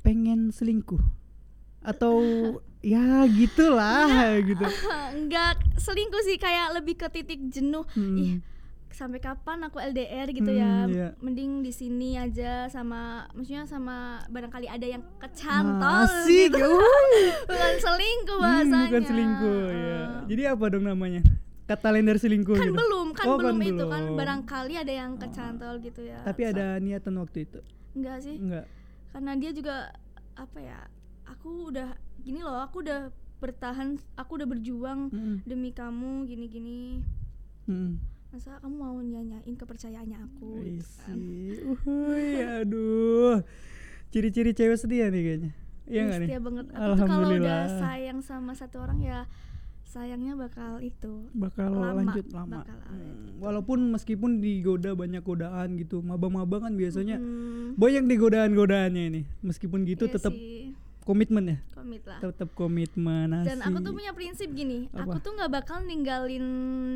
pengen 0.00 0.48
selingkuh 0.48 1.00
atau 1.80 2.16
ya 2.84 3.24
gitulah 3.26 4.08
gitu. 4.40 4.64
nggak 5.22 5.76
selingkuh 5.76 6.22
sih 6.22 6.36
kayak 6.36 6.72
lebih 6.74 6.94
ke 6.94 7.08
titik 7.08 7.40
jenuh 7.48 7.84
Hmm. 7.92 8.16
ih 8.16 8.34
sampai 8.94 9.18
kapan 9.18 9.58
aku 9.60 9.76
LDR 9.76 10.30
gitu 10.30 10.46
Hmm, 10.46 10.56
ya 10.56 10.72
iya. 10.86 11.08
mending 11.18 11.60
di 11.60 11.70
sini 11.70 12.14
aja 12.14 12.66
sama 12.66 13.26
maksudnya 13.30 13.64
sama 13.64 13.96
barangkali 14.26 14.64
ada 14.66 14.86
yang 14.88 15.02
kecantol 15.18 16.06
Asik. 16.06 16.48
gitu. 16.48 16.70
bukan 17.50 17.74
selingkuh 17.76 18.36
Hmm, 18.36 18.44
bahasanya 18.44 18.86
bukan 18.88 19.02
selingkuh 19.04 19.62
ya. 19.68 19.98
Jadi 20.24 20.42
apa 20.46 20.64
dong 20.68 20.86
namanya? 20.86 21.20
Kata 21.64 21.90
lain 21.90 22.04
dari 22.04 22.16
selingkuh 22.18 22.54
kan 22.54 22.66
gitu. 22.66 22.76
belum 22.76 23.06
kan 23.10 23.24
Oh, 23.26 23.36
belum 23.36 23.56
kan 23.56 23.66
itu 23.66 23.84
kan 23.84 24.02
barangkali 24.12 24.74
ada 24.76 24.92
yang 24.94 25.16
kecantol 25.16 25.74
gitu 25.80 26.00
ya 26.02 26.20
Tapi 26.22 26.40
So- 26.40 26.50
ada 26.50 26.66
niatan 26.78 27.14
waktu 27.16 27.38
itu. 27.42 27.60
enggak 27.92 28.16
sih 28.20 28.36
Enggak. 28.36 28.66
karena 29.10 29.32
dia 29.34 29.50
juga 29.50 29.76
apa 30.34 30.58
ya 30.58 30.80
aku 31.24 31.68
udah 31.68 31.94
gini 32.18 32.40
loh 32.40 32.58
aku 32.58 32.80
udah 32.80 33.08
bertahan 33.36 33.88
aku 34.14 34.30
udah 34.34 34.46
berjuang 34.46 35.00
Mm-mm. 35.08 35.36
demi 35.42 35.70
kamu 35.70 36.24
gini-gini 36.24 37.00
Mm-mm. 37.64 37.96
Masa 38.34 38.58
kamu 38.58 38.74
mau 38.74 38.98
nyanyain 38.98 39.54
kepercayaannya 39.54 40.18
aku 40.20 40.50
gitu 40.60 40.82
kan. 40.98 41.16
Uhuy, 41.70 42.26
aduh. 42.42 43.38
Ciri-ciri 44.10 44.50
cewek 44.50 44.74
setia 44.74 45.06
nih 45.06 45.22
kayaknya. 45.22 45.50
Iya 45.84 46.00
enggak 46.02 46.18
nih? 46.18 46.28
setia 46.28 46.40
banget 46.42 46.66
aku 46.66 46.80
tuh 46.90 47.06
kalau 47.06 47.28
udah 47.30 47.62
sayang 47.78 48.18
sama 48.20 48.52
satu 48.52 48.76
orang 48.80 48.98
ya 48.98 49.18
sayangnya 49.84 50.34
bakal 50.34 50.82
itu 50.82 51.30
bakal 51.30 51.70
Lama, 51.70 52.02
lanjut 52.02 52.26
lama. 52.34 52.66
bakal 52.66 52.78
Hmm, 52.82 52.90
awet. 52.90 53.16
Walaupun 53.38 53.78
meskipun 53.94 54.30
digoda 54.42 54.90
banyak 54.92 55.22
godaan 55.22 55.78
gitu, 55.78 56.02
maba-maba 56.02 56.58
kan 56.58 56.74
biasanya 56.74 57.22
Hmm, 57.22 57.78
banyak 57.78 58.02
nih 58.02 58.18
godaan-godaannya 58.18 59.02
ini. 59.06 59.22
Meskipun 59.40 59.86
gitu 59.86 60.10
iya 60.10 60.14
tetap 60.18 60.34
komitmen 61.04 61.44
ya, 61.46 61.58
komit 61.70 62.02
lah 62.02 62.16
tetap 62.18 62.48
komitmen. 62.52 63.28
dan 63.38 63.60
aku 63.60 63.76
asik. 63.76 63.84
tuh 63.84 63.92
punya 63.92 64.12
prinsip 64.12 64.48
gini 64.50 64.88
Apa? 64.90 65.04
aku 65.06 65.16
tuh 65.20 65.32
nggak 65.32 65.52
bakal 65.52 65.78
ninggalin 65.80 66.46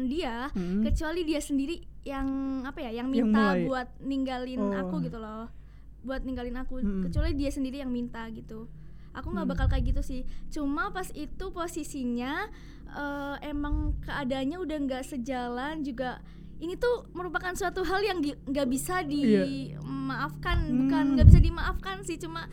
dia 0.04 0.48
Mm-mm. 0.50 0.80
kecuali 0.82 1.22
dia 1.22 1.38
sendiri 1.38 1.76
yang 2.02 2.26
apa 2.62 2.80
ya 2.80 2.90
yang 2.94 3.08
Yang 3.08 3.28
minta 3.28 3.44
mulai. 3.46 3.62
buat 3.62 3.88
ninggalin 4.00 4.60
Oh. 4.60 4.72
aku 4.74 4.94
gitu 5.02 5.16
loh 5.16 5.52
buat 6.00 6.22
ninggalin 6.22 6.56
aku 6.56 6.74
Mm-mm. 6.78 7.04
kecuali 7.04 7.32
dia 7.32 7.48
sendiri 7.48 7.78
yang 7.78 7.90
minta 7.90 8.24
gitu 8.30 8.64
aku 9.10 9.28
nggak 9.28 9.44
Mm. 9.44 9.52
bakal 9.52 9.66
kayak 9.66 9.84
gitu 9.86 10.00
sih 10.00 10.20
cuma 10.48 10.88
pas 10.88 11.08
itu 11.10 11.44
posisinya 11.50 12.48
eh, 12.88 13.36
emang 13.44 13.92
keadaannya 14.00 14.56
udah 14.56 14.78
nggak 14.80 15.04
sejalan 15.04 15.82
juga 15.82 16.24
ini 16.58 16.74
tuh 16.74 17.06
merupakan 17.12 17.52
suatu 17.52 17.82
hal 17.82 18.00
yang 18.00 18.18
nggak 18.18 18.66
bisa 18.66 19.04
dimaafkan 19.04 20.58
bukan 20.74 21.02
Hmm. 21.02 21.12
nggak 21.14 21.28
bisa 21.28 21.40
dimaafkan 21.40 21.96
sih 22.02 22.16
cuma 22.16 22.48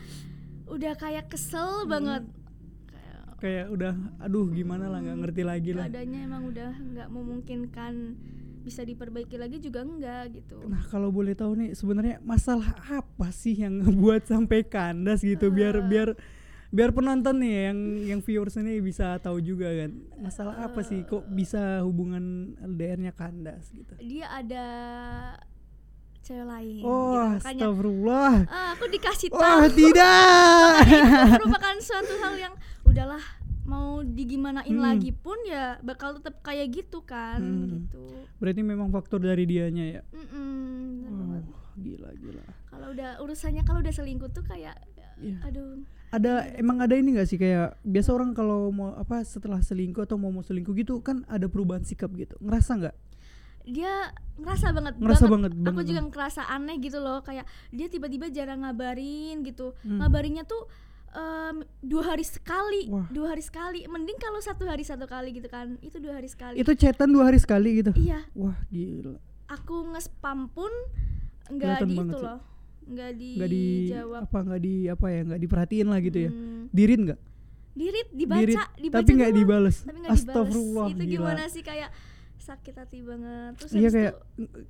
udah 0.66 0.92
kayak 0.94 1.26
kesel 1.28 1.86
banget 1.86 2.26
kayak 2.86 3.22
kayak 3.38 3.66
udah 3.70 3.94
aduh 4.18 4.46
gimana 4.50 4.86
lah 4.86 4.98
nggak 4.98 5.18
ngerti 5.22 5.42
lagi 5.42 5.70
lah. 5.72 5.86
keadaannya 5.86 6.20
emang 6.24 6.42
udah 6.46 6.70
nggak 6.74 7.08
memungkinkan 7.08 7.94
bisa 8.60 8.82
diperbaiki 8.82 9.38
lagi 9.38 9.62
juga 9.62 9.86
enggak 9.86 10.42
gitu 10.42 10.58
Nah 10.66 10.82
kalau 10.90 11.14
boleh 11.14 11.38
tahu 11.38 11.54
nih 11.54 11.70
sebenarnya 11.72 12.18
masalah 12.20 12.74
apa 12.90 13.30
sih 13.30 13.54
yang 13.54 13.78
ngebuat 13.78 14.26
sampai 14.26 14.66
kandas 14.66 15.22
gitu 15.22 15.54
biar 15.54 15.78
Eh. 15.78 15.86
biar 15.86 16.08
biar 16.66 16.90
penonton 16.90 17.38
nih 17.38 17.70
yang 17.70 17.78
yang 18.02 18.20
viewers 18.20 18.58
ini 18.58 18.82
bisa 18.82 19.22
tahu 19.22 19.38
juga 19.38 19.70
kan 19.70 19.94
masalah 20.18 20.66
apa 20.66 20.82
sih 20.82 21.06
kok 21.06 21.22
bisa 21.30 21.78
hubungan 21.86 22.58
LDR-nya 22.58 23.14
kandas 23.14 23.70
gitu. 23.70 23.94
dia 24.02 24.26
ada 24.34 24.66
cewek 26.26 26.42
lain 26.44 26.82
Oh 26.82 26.90
gitu. 26.90 27.22
makanya 27.38 27.62
astagfirullah. 27.62 28.34
ah, 28.48 28.68
aku 28.74 28.84
dikasih 28.88 29.28
Wah 29.30 29.38
tahu 29.38 29.62
tidak. 29.72 30.70
itu 30.82 31.36
merupakan 31.38 31.76
suatu 31.78 32.14
hal 32.18 32.34
yang 32.36 32.54
udahlah 32.82 33.22
mau 33.62 33.98
digimanain 34.00 34.66
Hmm. 34.68 34.78
lagi 34.80 35.10
pun 35.10 35.38
ya 35.44 35.78
bakal 35.80 36.14
tetap 36.14 36.38
kayak 36.40 36.66
gitu 36.72 37.00
kan 37.00 37.38
Hmm. 37.38 37.66
gitu 37.82 38.02
Berarti 38.36 38.60
memang 38.60 38.90
faktor 38.90 39.18
dari 39.18 39.42
dianya 39.42 39.84
ya. 39.88 40.02
Mm-mm, 40.08 41.08
bener 41.08 41.42
Oh, 41.42 41.54
gila 41.76 42.10
gila. 42.14 42.44
kalau 42.66 42.90
udah 42.90 43.10
urusannya 43.18 43.62
kalau 43.62 43.78
udah 43.78 43.90
selingkuh 43.90 44.28
tuh 44.28 44.42
kayak 44.42 44.76
Iya. 45.16 45.38
aduh 45.42 45.80
Ada 46.08 46.54
emang 46.54 46.78
ada 46.78 46.94
ini 46.94 47.12
gak 47.12 47.26
sih 47.26 47.34
kayak 47.34 47.82
biasa 47.82 48.08
orang 48.10 48.30
kalau 48.30 48.70
mau 48.70 48.94
apa 48.94 49.20
setelah 49.22 49.58
selingkuh 49.58 50.04
atau 50.04 50.14
mau 50.14 50.28
mau 50.28 50.40
selingkuh 50.40 50.72
gitu 50.74 51.00
kan 51.00 51.26
ada 51.26 51.44
perubahan 51.44 51.82
sikap 51.82 52.08
gitu. 52.12 52.38
Ngerasa 52.38 52.78
nggak? 52.78 52.94
Dia 53.66 54.14
ngerasa 54.38 54.70
banget 54.70 54.94
Ngerasa 54.96 55.26
banget, 55.26 55.50
aku 55.58 55.64
banget. 55.74 55.86
juga 55.90 56.00
ngerasa 56.06 56.42
aneh 56.46 56.76
gitu 56.78 56.98
loh 56.98 57.18
kayak 57.20 57.42
dia 57.68 57.90
tiba-tiba 57.90 58.30
jarang 58.30 58.62
ngabarin 58.62 59.42
gitu. 59.42 59.74
Hmm. 59.82 59.98
ngabarinnya 59.98 60.46
tuh 60.46 60.70
em, 61.10 61.56
dua 61.82 62.14
hari 62.14 62.22
sekali 62.22 62.86
Wah. 62.86 63.10
dua 63.10 63.34
hari 63.34 63.42
sekali. 63.42 63.82
Mending 63.84 64.16
kalau 64.16 64.38
satu 64.38 64.64
hari 64.64 64.86
satu 64.86 65.04
kali 65.04 65.34
gitu 65.34 65.48
kan 65.48 65.74
itu 65.80 65.98
dua 65.98 66.16
hari 66.16 66.30
sekali. 66.30 66.56
Itu 66.56 66.72
chatan 66.72 67.10
dua 67.10 67.26
hari 67.26 67.42
sekali 67.42 67.82
gitu. 67.82 67.90
iya. 67.96 68.22
Wah 68.32 68.54
gila. 68.70 69.18
aku 69.46 69.94
nge-spam 69.94 70.50
pun 70.50 70.70
nggak 71.46 71.78
di 71.82 71.94
banget 71.94 72.14
itu 72.14 72.18
sih. 72.18 72.26
loh 72.26 72.40
nggak 72.86 73.10
nggak 73.18 73.50
di 73.50 73.66
dijawab 73.90 74.22
apa 74.26 74.38
nggak 74.42 74.60
di 74.62 74.74
apa 74.86 75.06
ya 75.10 75.20
nggak 75.26 75.40
diperhatiin 75.42 75.86
lah 75.86 75.98
gitu 75.98 76.18
ya. 76.22 76.30
Hmm, 76.30 76.62
dirit 76.70 77.00
nggak? 77.02 77.20
Dirit 77.76 78.08
dibaca 78.10 78.40
Dirit, 78.40 78.58
dibaca 78.78 78.96
tapi 79.02 79.10
nggak 79.12 79.32
dibales. 79.34 79.76
Tapi 79.82 79.98
nggak 80.00 80.12
dibales. 80.12 80.22
Astagfirullah 80.22 80.86
itu 80.86 81.02
gila. 81.02 81.12
gimana 81.18 81.42
sih 81.46 81.62
kayak 81.62 81.90
sakit 82.46 82.74
hati 82.76 83.02
banget. 83.02 83.58
Terus 83.58 83.70
iya 83.72 83.88
kayak 83.88 84.14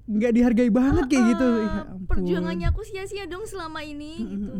nggak 0.06 0.32
dihargai 0.32 0.70
banget 0.70 1.04
kayak 1.06 1.24
gitu. 1.30 1.44
"Ah, 1.46 1.60
ya 1.60 1.68
ampun. 1.86 2.06
perjuangannya 2.08 2.66
aku 2.66 2.80
sia-sia 2.82 3.24
dong 3.24 3.44
selama 3.44 3.80
ini 3.80 4.12
Mm, 4.16 4.28
gitu. 4.30 4.50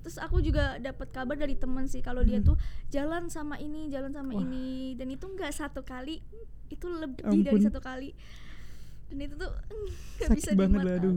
terus 0.00 0.16
aku 0.16 0.40
juga 0.40 0.76
dapat 0.78 1.08
kabar 1.10 1.36
dari 1.36 1.54
teman 1.54 1.84
sih 1.84 2.00
kalau 2.00 2.20
dia 2.20 2.40
tuh 2.40 2.56
jalan 2.88 3.28
sama 3.28 3.54
ini 3.56 3.86
jalan 3.86 4.10
sama 4.10 4.32
Wah. 4.32 4.42
ini. 4.42 4.92
Dan 4.94 5.08
itu 5.08 5.22
nggak 5.22 5.52
satu 5.52 5.80
kali 5.82 6.18
itu 6.66 6.86
lebih 6.86 7.22
dari 7.40 7.54
Ampun. 7.54 7.62
satu 7.62 7.78
kali. 7.78 8.10
Dan 9.06 9.18
itu 9.20 9.34
tuh 9.36 9.50
nggak 10.18 10.28
Sakit 10.28 10.36
bisa 10.36 10.50
banget 10.54 10.80
lah, 10.82 10.94
aduh. 10.96 11.14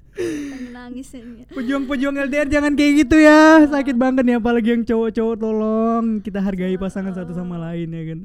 nangis 0.70 1.10
pejuang-pejuang 1.50 2.14
LDR 2.20 2.46
jangan 2.46 2.72
kayak 2.72 2.92
gitu 3.02 3.16
ya. 3.18 3.66
Sakit 3.66 3.98
banget 3.98 4.22
nih 4.22 4.38
apalagi 4.38 4.68
yang 4.70 4.84
cowok-cowok 4.84 5.36
tolong. 5.36 6.04
Kita 6.22 6.38
hargai 6.38 6.78
pasangan 6.78 7.10
satu 7.10 7.34
sama 7.34 7.58
lain 7.58 7.90
ya 7.90 8.04
kan 8.14 8.20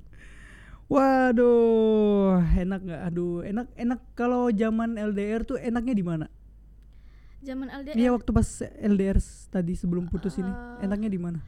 waduh 0.89 2.41
enak 2.55 2.79
nggak? 2.81 3.01
Aduh 3.05 3.41
enak 3.41 3.67
enak 3.75 3.99
kalau 4.13 4.49
zaman 4.49 4.97
LDR 4.97 5.41
tuh 5.43 5.55
enaknya 5.55 5.93
di 5.93 6.01
mana? 6.01 6.25
Zaman 7.39 7.71
LDR 7.71 7.95
iya 7.95 8.09
waktu 8.09 8.29
pas 8.29 8.47
LDR 8.75 9.17
tadi 9.47 9.73
sebelum 9.73 10.05
putus 10.05 10.35
ini. 10.35 10.49
Eh, 10.49 10.83
enaknya 10.83 11.07
di 11.07 11.17
mana? 11.17 11.39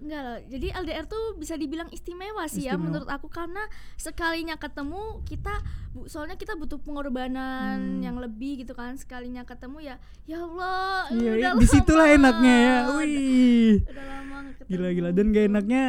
Enggak 0.00 0.20
loh, 0.22 0.38
jadi 0.48 0.66
LDR 0.74 1.04
tuh 1.04 1.36
bisa 1.36 1.52
dibilang 1.54 1.84
istimewa 1.90 2.46
sih 2.46 2.64
ya 2.64 2.72
Istimewa. 2.72 2.84
menurut 2.88 3.08
aku. 3.10 3.28
Karena 3.28 3.60
sekalinya 3.96 4.56
ketemu 4.56 5.20
kita 5.22 5.52
bu- 5.90 6.08
soalnya 6.08 6.36
kita 6.36 6.54
butuh 6.54 6.78
pengorbanan 6.78 7.76
Hmm. 7.76 8.00
yang 8.00 8.16
lebih 8.16 8.60
gitu 8.60 8.72
kan. 8.72 8.96
Sekalinya 8.96 9.42
ketemu 9.42 9.82
ya 9.82 9.94
ya 10.24 10.40
Allah 10.40 11.04
Iya, 11.10 11.30
udah 11.34 11.52
di 11.54 11.66
situlah 11.66 12.06
lama, 12.06 12.16
enaknya 12.16 12.54
ya. 12.56 12.76
Wih, 12.94 13.72
udah 13.82 14.04
lama 14.06 14.36
ketemu. 14.46 14.68
Gila 14.70 14.88
gila. 14.90 15.10
Dan 15.10 15.24
gak 15.30 15.44
enaknya 15.46 15.82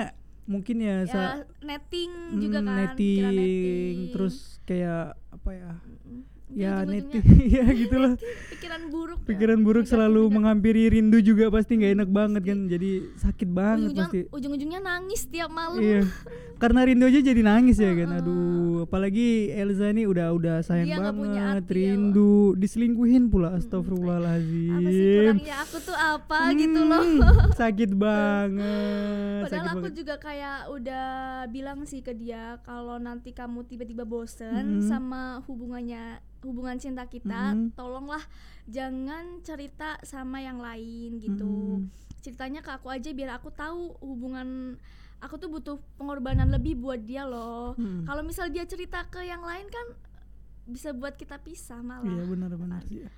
mungkin 0.52 0.78
ya, 0.84 1.08
ya 1.08 1.48
netting 1.64 2.12
mm, 2.12 2.40
juga 2.44 2.60
kan 2.60 2.76
netting, 2.76 3.24
netting 3.24 3.96
terus 4.12 4.60
kayak 4.68 5.16
apa 5.32 5.50
ya? 5.56 5.72
Ya 6.54 6.74
Ujung-ujungnya 6.78 7.08
netting, 7.08 7.24
ya 7.56 7.66
gitulah. 7.70 8.14
pikiran 8.50 8.82
buruk 8.88 9.18
ya. 9.18 9.26
Pikiran 9.26 9.60
buruk 9.62 9.78
Negatif 9.82 9.94
selalu 9.94 10.22
menghampiri 10.30 10.84
rindu 10.90 11.18
juga 11.20 11.48
pasti 11.48 11.72
nggak 11.74 11.94
enak 11.96 12.10
banget 12.10 12.42
kan. 12.44 12.60
Jadi 12.66 12.90
sakit 13.16 13.50
banget 13.50 13.78
ujung-ujungnya, 13.88 14.06
pasti. 14.06 14.20
ujung-ujungnya 14.30 14.80
nangis 14.82 15.22
tiap 15.26 15.50
malam 15.50 15.78
Iya. 15.78 16.04
Karena 16.62 16.80
rindu 16.84 17.04
aja 17.04 17.20
jadi 17.20 17.42
nangis 17.42 17.76
ya 17.76 17.90
kan. 17.90 18.10
Aduh, 18.16 18.52
apalagi 18.84 19.28
Elza 19.50 19.90
ini 19.90 20.06
udah 20.06 20.30
udah 20.30 20.56
sayang 20.60 20.86
Dia 20.86 21.00
banget, 21.00 21.14
hati 21.58 21.74
ya, 21.74 21.76
rindu, 21.90 22.34
diselingkuhin 22.54 23.24
pula. 23.28 23.58
apa 24.70 24.90
sih 24.92 25.10
kurangnya 25.18 25.56
aku 25.60 25.78
tuh 25.82 25.98
apa 25.98 26.38
gitu 26.54 26.82
loh 26.82 27.02
Hmm, 27.02 27.18
sakit 27.62 27.92
banget. 27.92 29.42
Padahal 29.42 29.50
sakit 29.50 29.72
aku 29.72 29.80
banget. 29.82 29.94
juga 29.96 30.16
kayak 30.18 30.58
udah 30.70 31.08
bilang 31.48 31.80
sih 31.84 32.00
ke 32.00 32.14
dia 32.14 32.62
kalau 32.62 32.98
nanti 32.98 33.32
kamu 33.32 33.66
tiba-tiba 33.66 34.04
bosen 34.04 34.78
Mhm. 34.78 34.86
sama 34.86 35.22
hubungannya 35.44 36.22
hubungan 36.42 36.78
cinta 36.78 37.06
kita, 37.06 37.54
Mhm. 37.54 37.74
tolonglah 37.74 38.22
jangan 38.66 39.42
cerita 39.42 39.98
sama 40.02 40.42
yang 40.42 40.58
lain 40.58 41.18
gitu. 41.18 41.82
Mhm. 41.82 41.90
Ceritanya 42.22 42.62
ke 42.62 42.70
aku 42.70 42.90
aja 42.90 43.10
biar 43.10 43.34
aku 43.34 43.50
tahu 43.50 43.98
hubungan 44.02 44.78
aku 45.22 45.38
tuh 45.38 45.50
butuh 45.50 45.78
pengorbanan 45.98 46.50
lebih 46.50 46.78
buat 46.78 47.02
dia 47.02 47.26
loh. 47.26 47.78
Mhm. 47.78 48.06
Kalau 48.06 48.22
misal 48.22 48.50
dia 48.50 48.66
cerita 48.66 49.06
ke 49.06 49.22
yang 49.22 49.42
lain 49.42 49.70
kan 49.70 49.88
bisa 50.66 50.94
buat 50.94 51.14
kita 51.14 51.42
pisah 51.42 51.82
malah. 51.82 52.10
Iya 52.10 52.24
benar-benar 52.26 52.82
sih. 52.86 53.06
Ya, 53.06 53.10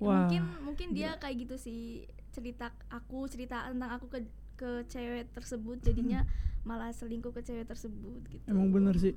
Wah. 0.00 0.24
mungkin 0.26 0.42
mungkin 0.64 0.88
dia 0.92 1.16
kayak 1.16 1.48
gitu 1.48 1.56
sih 1.56 2.04
cerita 2.34 2.74
aku 2.90 3.24
cerita 3.30 3.70
tentang 3.70 3.94
aku 3.94 4.10
ke 4.10 4.18
ke 4.54 4.70
cewek 4.90 5.30
tersebut 5.32 5.78
jadinya 5.80 6.26
malah 6.64 6.90
selingkuh 6.90 7.30
ke 7.30 7.40
cewek 7.40 7.66
tersebut 7.68 8.20
gitu 8.26 8.44
Emang 8.50 8.72
bener 8.74 8.96
sih. 8.98 9.14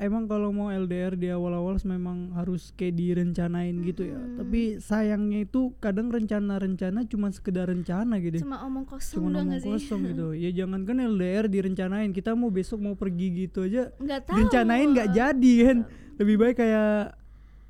Emang 0.00 0.24
kalau 0.26 0.50
mau 0.50 0.72
LDR 0.72 1.14
di 1.14 1.28
awal-awal 1.28 1.78
memang 1.84 2.32
harus 2.34 2.72
kayak 2.74 2.96
direncanain 2.96 3.76
gitu 3.84 4.08
ya. 4.08 4.18
Mm-mm. 4.18 4.40
Tapi 4.40 4.60
sayangnya 4.80 5.44
itu 5.44 5.76
kadang 5.78 6.08
rencana-rencana 6.10 7.06
cuma 7.06 7.28
sekedar 7.30 7.68
rencana 7.70 8.18
gitu. 8.18 8.40
ya. 8.40 8.42
cuma 8.42 8.64
omong 8.66 8.88
kosong 8.88 9.30
Cuma 9.30 9.44
nggak 9.44 9.60
sih 9.62 9.70
kosong 9.70 10.00
gitu. 10.10 10.26
Ya 10.42 10.50
jangan 10.50 10.82
kan 10.88 10.96
LDR 10.98 11.46
direncanain. 11.46 12.10
Kita 12.10 12.32
mau 12.34 12.48
besok 12.50 12.82
mau 12.82 12.96
pergi 12.96 13.46
gitu 13.46 13.68
aja 13.68 13.92
nggak 14.00 14.20
tahu 14.26 14.36
direncanain 14.40 14.88
nggak 14.90 15.10
jadi 15.12 15.52
kan. 15.70 15.78
lebih 16.18 16.36
baik 16.40 16.56
kayak 16.58 17.14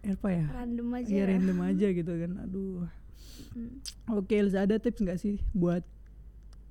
apa 0.02 0.29
ya 0.35 0.47
random 0.50 0.88
aja 0.99 1.11
Iya 1.14 1.23
random 1.31 1.59
aja 1.62 1.87
gitu 1.95 2.12
kan 2.17 2.33
aduh 2.43 2.87
Hmm. 3.52 3.85
Oke, 4.09 4.41
Elza 4.41 4.64
ada 4.64 4.81
tips 4.81 5.05
nggak 5.05 5.19
sih 5.21 5.37
buat 5.52 5.85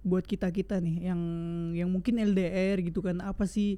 buat 0.02 0.26
kita 0.26 0.50
kita 0.50 0.82
nih 0.82 1.14
yang 1.14 1.22
yang 1.78 1.90
mungkin 1.94 2.18
LDR 2.18 2.82
gitu 2.82 3.06
kan 3.06 3.22
apa 3.22 3.46
sih 3.46 3.78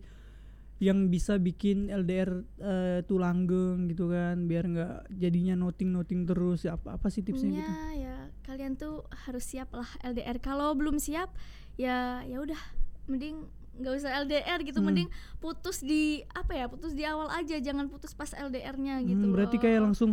yang 0.77 1.08
bisa 1.08 1.36
bikin 1.36 1.88
LDR 1.88 2.30
eh, 2.58 3.00
tuh 3.03 3.18
langgeng 3.18 3.88
gitu 3.88 4.08
kan 4.08 4.46
biar 4.46 4.65
nggak 4.65 4.96
jadinya 5.13 5.56
noting 5.56 5.89
noting 5.89 6.24
terus 6.24 6.63
ya 6.63 6.75
apa 6.75 6.98
apa 6.98 7.08
sih 7.08 7.22
tipsnya 7.22 7.50
Intinya 7.50 7.63
gitu? 7.63 7.74
ya 8.00 8.15
kalian 8.44 8.74
tuh 8.74 8.96
harus 9.24 9.44
siap 9.44 9.72
lah 9.72 9.88
LDR 10.01 10.38
kalau 10.38 10.74
belum 10.74 10.98
siap 10.98 11.32
ya 11.74 12.22
ya 12.22 12.38
udah 12.38 12.60
mending 13.06 13.48
nggak 13.74 13.94
usah 13.96 14.12
LDR 14.22 14.60
gitu 14.62 14.77
Hmm. 14.77 14.88
mending 14.88 15.10
putus 15.39 15.80
di 15.80 16.22
apa 16.30 16.53
ya 16.53 16.65
putus 16.68 16.94
di 16.94 17.01
awal 17.03 17.25
aja 17.27 17.58
jangan 17.58 17.88
putus 17.88 18.13
pas 18.13 18.30
LDR-nya 18.30 19.01
gitu 19.01 19.24
Hmm, 19.24 19.34
berarti 19.34 19.58
loh. 19.58 19.63
kayak 19.63 19.82
langsung 19.82 20.12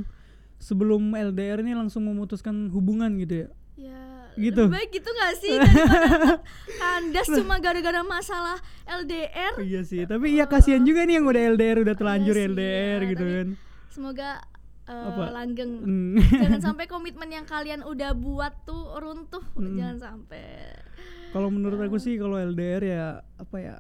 sebelum 0.57 1.09
LDR 1.11 1.61
ini 1.61 1.73
langsung 1.73 2.05
memutuskan 2.05 2.69
hubungan 2.69 3.17
gitu 3.17 3.45
ya? 3.45 3.49
ya 3.77 4.01
gitu. 4.43 4.63
lebih 4.63 4.75
baik 4.75 4.91
gitu 4.93 5.11
gak 5.13 5.35
sih 5.37 5.57
kandas 6.77 7.29
cuma 7.29 7.57
gara-gara 7.57 8.01
masalah 8.03 8.59
LDR 8.85 9.55
iya 9.61 9.83
sih, 9.83 10.03
tapi 10.05 10.35
iya 10.35 10.45
kasihan 10.45 10.81
juga 10.81 11.03
nih 11.03 11.17
yang 11.17 11.27
udah 11.27 11.43
LDR 11.51 11.79
udah 11.81 11.95
telanjur 11.95 12.33
Iya 12.33 12.41
sih, 12.41 12.51
LDR 12.51 12.99
ya, 12.99 13.09
gitu 13.09 13.25
kan. 13.25 13.49
semoga 13.89 14.31
uh, 14.85 15.09
Apa? 15.11 15.25
langgeng 15.33 15.73
Hmm. 15.79 16.15
jangan 16.19 16.61
sampai 16.69 16.85
komitmen 16.87 17.29
yang 17.29 17.45
kalian 17.45 17.81
udah 17.83 18.11
buat 18.13 18.55
tuh 18.63 18.97
runtuh 18.97 19.45
Hmm. 19.53 19.77
jangan 19.77 19.99
sampai 20.01 20.75
Kalau 21.31 21.47
menurut 21.47 21.79
aku 21.79 21.95
sih 21.97 22.17
kalau 22.17 22.35
LDR 22.35 22.83
ya 22.83 23.07
apa 23.37 23.57
ya 23.57 23.77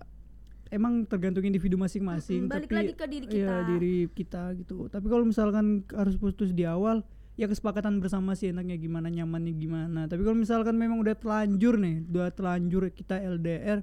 emang 0.71 1.03
tergantung 1.03 1.43
individu 1.43 1.75
masing-masing 1.75 2.47
Mm-mm, 2.47 2.53
balik 2.53 2.69
tapi 2.69 2.79
lagi 2.79 2.95
ke 2.95 3.07
diri 3.09 3.27
ya 3.27 3.35
kita. 3.35 3.55
diri 3.67 3.97
kita 4.09 4.43
gitu. 4.55 4.87
Tapi 4.87 5.03
kalau 5.05 5.27
misalkan 5.27 5.67
harus 5.91 6.15
putus 6.15 6.55
di 6.55 6.63
awal 6.63 7.03
ya 7.41 7.49
kesepakatan 7.49 7.99
bersama 7.99 8.37
sih 8.37 8.53
enaknya 8.53 8.77
gimana 8.77 9.09
nyamannya 9.09 9.57
gimana. 9.57 10.01
Tapi 10.05 10.21
kalau 10.21 10.37
misalkan 10.37 10.77
memang 10.77 11.01
udah 11.01 11.17
telanjur 11.17 11.81
nih, 11.81 12.05
udah 12.05 12.29
telanjur 12.31 12.93
kita 12.93 13.17
LDR 13.17 13.81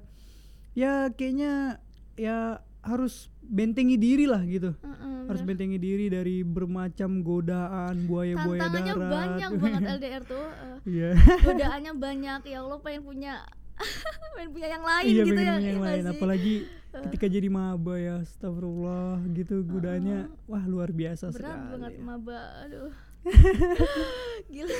ya 0.72 1.10
kayaknya 1.10 1.82
ya 2.14 2.62
harus 2.78 3.26
bentengi 3.42 3.98
diri 3.98 4.24
lah 4.24 4.38
gitu. 4.40 4.78
Mm-mm, 4.78 5.26
Harus 5.26 5.42
bener. 5.42 5.58
bentengi 5.58 5.76
diri 5.76 6.06
dari 6.06 6.40
bermacam 6.40 7.20
godaan 7.20 8.06
buaya-buaya 8.06 8.62
tantangannya 8.62 8.94
darat. 8.94 9.10
banyak 9.10 9.50
banget 9.58 9.82
LDR 9.98 10.22
tuh 10.22 10.46
uh, 10.46 10.78
Iya. 10.88 11.10
godaannya 11.42 11.92
banyak 11.98 12.40
ya 12.46 12.58
Allah 12.62 12.78
pengen 12.78 13.02
punya 13.02 13.34
pengen 14.34 14.50
punya 14.52 14.68
yang 14.70 14.84
lain 14.84 15.04
iya 15.04 15.22
gitu 15.24 15.34
ya 15.34 15.52
punya 15.52 15.52
yang 15.66 15.66
iya 15.74 15.88
lain 15.90 16.04
apalagi 16.08 16.54
ketika 16.88 17.26
jadi 17.28 17.48
maba 17.48 17.94
ya 17.94 18.14
astagfirullah 18.22 19.20
gitu 19.32 19.60
godaannya 19.62 20.18
wah 20.46 20.64
luar 20.64 20.90
biasa 20.90 21.28
berat 21.28 21.36
sekali 21.36 21.70
banget 21.74 21.92
maba 22.00 22.38
aduh 22.64 22.92
gila. 24.52 24.74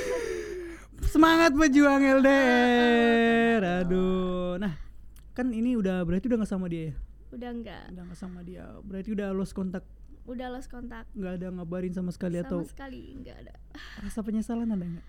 Semangat 1.04 1.52
pejuang 1.54 2.02
LDR 2.20 3.62
aduh. 3.82 4.58
Nah 4.58 4.74
kan 5.32 5.54
ini 5.54 5.78
udah 5.78 6.02
berarti 6.02 6.26
udah 6.26 6.38
nggak 6.42 6.50
sama 6.50 6.66
dia 6.66 6.90
ya? 6.90 6.94
Udah 7.30 7.50
enggak 7.52 7.82
udah 7.92 8.02
nggak 8.08 8.18
sama 8.18 8.40
dia. 8.42 8.64
Berarti 8.82 9.08
udah 9.14 9.28
lost 9.32 9.52
kontak 9.52 9.84
udah 10.28 10.52
lost 10.52 10.68
kontak 10.68 11.08
nggak 11.16 11.40
ada 11.40 11.48
ngabarin 11.48 11.88
sama 11.90 12.12
sekali 12.12 12.36
sama 12.36 12.44
atau 12.44 12.58
sekali 12.64 13.16
enggak 13.16 13.36
ada. 13.40 13.54
Rasa 14.00 14.20
penyesalan 14.20 14.68
ada 14.68 14.84
nggak? 14.84 15.06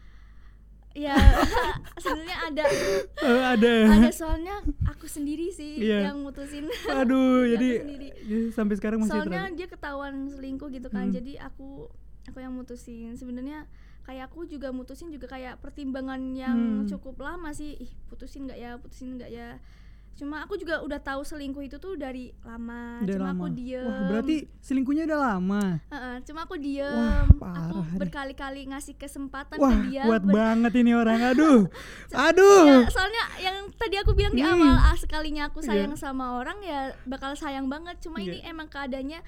Ya 0.98 1.14
sebenarnya 2.02 2.38
ada. 2.50 2.64
Eh, 3.20 3.44
ada. 3.46 3.74
Ada 4.00 4.10
soalnya 4.10 4.56
aku 4.86 5.06
sendiri 5.06 5.52
sih 5.52 5.78
Iya. 5.80 6.10
yang 6.10 6.24
mutusin. 6.24 6.66
Aduh 6.88 7.46
jadi 7.46 7.70
jadi 7.86 8.08
sampai 8.52 8.76
sekarang 8.76 9.04
masih 9.04 9.12
soalnya 9.12 9.50
terlalu 9.50 9.58
dia 9.58 9.68
ketahuan 9.68 10.16
selingkuh 10.30 10.70
gitu 10.70 10.88
kan 10.88 11.10
Hmm. 11.10 11.16
jadi 11.16 11.46
aku 11.46 11.90
aku 12.30 12.40
yang 12.40 12.52
mutusin. 12.52 13.14
Sebenarnya 13.14 13.66
kayak 14.02 14.28
aku 14.28 14.46
juga 14.46 14.70
mutusin 14.70 15.10
juga 15.10 15.28
kayak 15.28 15.58
pertimbangan 15.58 16.22
yang 16.34 16.58
Hmm. 16.82 16.88
cukup 16.88 17.20
lama 17.20 17.50
sih. 17.52 17.76
Ih 17.76 17.92
putusin 18.08 18.46
nggak 18.46 18.58
ya 18.58 18.72
putusin 18.76 19.16
nggak 19.16 19.30
ya. 19.30 19.58
Cuma 20.14 20.44
aku 20.44 20.60
juga 20.60 20.84
udah 20.84 21.00
tahu 21.00 21.24
selingkuh 21.24 21.64
itu 21.64 21.80
tuh 21.80 21.96
dari 21.96 22.36
lama. 22.42 23.00
Udah 23.00 23.16
cuma 23.16 23.26
lama. 23.26 23.40
aku 23.40 23.56
diem. 23.56 23.88
Wah 23.88 24.04
berarti 24.06 24.36
selingkuhnya 24.60 25.08
udah 25.08 25.15
lama? 25.15 25.80
Heeh, 25.88 26.15
cuma 26.22 26.44
aku 26.44 26.60
diem. 26.60 27.24
Wah, 27.39 27.56
aku 27.56 27.78
berkali-kali 27.96 28.68
ngasih 28.68 29.00
kesempatan 29.00 29.56
wah 29.56 29.72
ke 29.72 29.88
dia. 29.88 30.04
kuat 30.04 30.20
ber- 30.22 30.36
banget 30.36 30.74
ini 30.76 30.92
orang. 30.92 31.24
Aduh 31.32 31.72
aduh. 32.12 32.84
Ya, 32.84 32.92
soalnya 32.92 33.24
yang 33.39 33.56
tadi 33.72 33.96
aku 33.96 34.12
bilang 34.12 34.34
di 34.34 34.42
Hmm. 34.42 34.60
awal 34.60 34.76
ah, 34.82 34.98
sekalinya 34.98 35.48
aku 35.48 35.62
Iya. 35.62 35.88
sayang 35.88 35.96
sama 35.96 36.36
orang 36.36 36.60
ya 36.62 36.80
bakal 37.06 37.32
sayang 37.34 37.68
banget. 37.68 37.96
Cuma 38.00 38.20
ini 38.20 38.42
Iya. 38.42 38.52
emang 38.52 38.68
keadaannya 38.68 39.24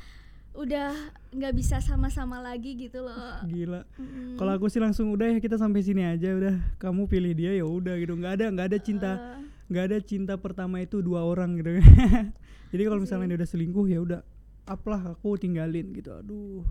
udah 0.52 0.92
nggak 1.32 1.54
bisa 1.56 1.80
sama-sama 1.80 2.44
lagi 2.44 2.76
gitu 2.76 3.00
loh. 3.02 3.40
Gila. 3.48 3.88
Mm. 3.96 4.36
kalau 4.36 4.52
aku 4.60 4.68
sih 4.68 4.84
langsung 4.84 5.08
udah 5.16 5.32
ya 5.32 5.40
kita 5.40 5.56
sampai 5.56 5.80
sini 5.80 6.04
aja 6.04 6.36
udah. 6.36 6.56
Kamu 6.76 7.08
pilih 7.08 7.32
dia 7.32 7.56
ya 7.56 7.64
udah 7.64 7.96
gitu. 7.96 8.20
Nggak 8.20 8.34
ada 8.40 8.46
nggak 8.52 8.68
ada 8.68 8.80
cinta 8.80 9.12
Eh, 9.16 9.48
nggak 9.72 9.84
ada 9.88 9.98
cinta 10.04 10.34
pertama 10.36 10.84
itu 10.84 11.00
dua 11.00 11.24
orang 11.24 11.56
gitu. 11.56 11.80
Jadi 12.72 12.82
kalau 12.84 13.00
misalnya 13.00 13.32
dia 13.32 13.38
udah 13.40 13.50
selingkuh 13.50 13.86
ya 13.88 14.00
udah 14.04 14.20
apalah 14.68 15.16
aku 15.16 15.40
tinggalin 15.40 15.96
gitu. 15.96 16.12
Aduh. 16.12 16.68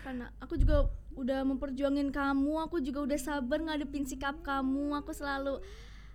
Karena 0.00 0.32
aku 0.40 0.56
juga 0.56 0.88
udah 1.16 1.44
memperjuangin 1.44 2.12
kamu 2.12 2.60
aku 2.64 2.80
juga 2.80 3.04
udah 3.04 3.18
sabar 3.20 3.60
ngadepin 3.60 4.08
sikap 4.08 4.40
kamu. 4.40 4.96
Aku 5.04 5.12
selalu 5.12 5.60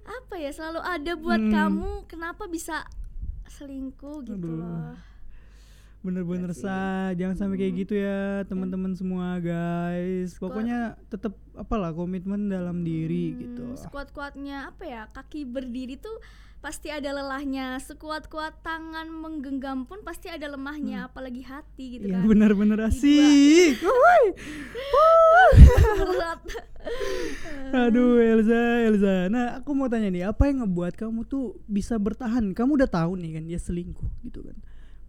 apa 0.01 0.33
ya 0.41 0.49
selalu 0.49 0.81
ada 0.81 1.13
buat 1.13 1.37
Hmm. 1.37 1.53
kamu 1.53 1.89
kenapa 2.09 2.49
bisa 2.49 2.89
selingkuh 3.45 4.25
gitu 4.25 4.33
Aduh. 4.33 4.57
loh 4.57 5.10
bener-bener 6.01 6.49
Iya 6.49 6.57
sah 6.57 7.07
jangan 7.13 7.35
sampai 7.37 7.57
kayak 7.61 7.73
gitu 7.85 7.93
ya 7.93 8.41
teman-teman 8.49 8.97
semua 8.97 9.37
guys 9.37 10.33
pokoknya 10.35 10.97
tetap 11.13 11.37
apalah 11.53 11.93
komitmen 11.93 12.49
dalam 12.49 12.81
diri 12.81 13.37
gitu 13.37 13.61
Hmm, 13.61 13.77
Sekuat-kuatnya 13.77 14.73
apa 14.73 14.83
ya 14.83 15.01
kaki 15.13 15.45
berdiri 15.45 16.01
tuh 16.01 16.17
pasti 16.61 16.93
ada 16.93 17.09
lelahnya. 17.09 17.81
Sekuat-kuat 17.81 18.61
tangan 18.61 19.09
menggenggam 19.09 19.89
pun 19.89 20.05
pasti 20.05 20.29
ada 20.29 20.45
lemahnya, 20.45 21.09
apalagi 21.09 21.41
hati 21.41 21.97
gitu 21.97 22.05
ya 22.05 22.21
kan. 22.21 22.29
bener-bener 22.29 22.85
asik. 22.85 23.81
Berat. 26.05 26.39
Aduh 27.89 28.21
Elza, 28.21 28.61
Elza. 28.85 29.15
Nah 29.33 29.57
aku 29.57 29.73
mau 29.73 29.89
tanya 29.89 30.13
nih, 30.13 30.29
apa 30.29 30.47
yang 30.47 30.61
ngebuat 30.65 30.93
kamu 31.01 31.25
tuh 31.25 31.57
bisa 31.65 31.97
bertahan? 31.97 32.53
Kamu 32.53 32.77
udah 32.77 32.89
tahu 32.89 33.17
nih 33.17 33.41
kan 33.41 33.43
dia 33.49 33.59
selingkuh 33.59 34.09
gitu 34.21 34.45
kan. 34.45 34.55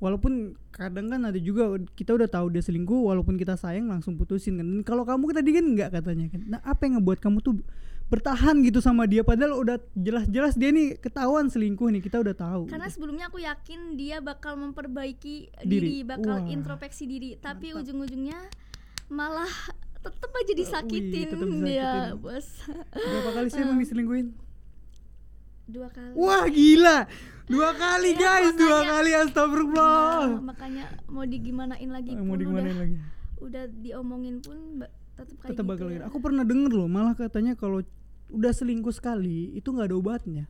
Walaupun 0.02 0.32
kadang 0.74 1.14
kan 1.14 1.22
ada 1.22 1.38
juga 1.38 1.78
kita 1.94 2.18
udah 2.18 2.26
tahu 2.26 2.50
dia 2.50 2.58
selingkuh, 2.58 3.06
walaupun 3.06 3.38
kita 3.38 3.54
sayang 3.54 3.86
langsung 3.86 4.18
putusin 4.18 4.58
kan. 4.58 4.66
Dan 4.66 4.80
kalau 4.82 5.06
kamu 5.06 5.30
tadi 5.30 5.54
kan 5.54 5.62
nggak 5.62 5.90
katanya 5.94 6.26
kan. 6.26 6.42
Nah 6.42 6.60
apa 6.66 6.90
yang 6.90 6.98
ngebuat 6.98 7.22
kamu 7.22 7.38
tuh 7.38 7.62
bertahan 8.10 8.66
gitu 8.66 8.82
sama 8.82 9.06
dia? 9.06 9.22
Padahal 9.22 9.62
udah 9.62 9.78
jelas-jelas 9.94 10.58
dia 10.58 10.74
nih 10.74 10.98
ketahuan 10.98 11.46
selingkuh 11.46 11.86
nih, 11.86 12.02
kita 12.02 12.18
udah 12.18 12.34
tahu. 12.34 12.66
Karena 12.66 12.90
sebelumnya 12.90 13.30
aku 13.30 13.38
yakin 13.38 13.94
dia 13.94 14.18
bakal 14.18 14.58
memperbaiki 14.58 15.54
Diri. 15.62 15.70
diri, 15.70 15.96
bakal 16.02 16.42
Wah. 16.42 16.50
introspeksi 16.50 17.06
diri, 17.06 17.38
tapi 17.38 17.70
Mantap. 17.70 17.86
ujung-ujungnya 17.86 18.38
malah 19.06 19.48
tetep 20.02 20.30
aja 20.34 20.52
disakitin 20.52 21.28
tetep 21.30 21.48
dia, 21.62 22.10
disakitin. 22.10 22.18
bos. 22.18 22.46
Berapa 22.90 23.30
kali 23.32 23.48
sih 23.48 23.60
emang 23.64 23.78
diselingkuhin? 23.78 24.26
Dua 25.72 25.88
kali. 25.88 26.12
Wah 26.12 26.44
gila, 26.46 26.98
dua 27.46 27.70
kali 27.72 28.10
Iya, 28.10 28.20
guys, 28.20 28.52
dua 28.52 28.68
makanya- 28.76 28.90
kali 28.92 29.10
astagfirullah. 29.16 30.20
Nah, 30.28 30.44
makanya 30.44 30.84
mau 31.06 31.24
digimanain 31.24 31.90
lagi 31.90 32.10
mau 32.12 32.24
pun 32.28 32.36
digimanain 32.36 32.68
udah 32.68 32.76
lagi? 32.78 32.96
udah 33.40 33.64
diomongin 33.74 34.36
pun 34.38 34.58
tetep 35.12 35.36
kayak 35.38 35.50
tetap 35.50 35.64
gitu 35.64 35.72
bakal 35.72 35.86
ya. 35.88 35.94
gitu. 35.94 36.04
Aku 36.06 36.18
pernah 36.20 36.44
denger 36.44 36.72
loh, 36.72 36.86
malah 36.86 37.14
katanya 37.14 37.52
kalau 37.54 37.80
udah 38.28 38.48
selingkuh 38.50 38.92
sekali 38.92 39.52
itu 39.52 39.64
nggak 39.66 39.88
ada 39.88 39.96
obatnya. 39.96 40.44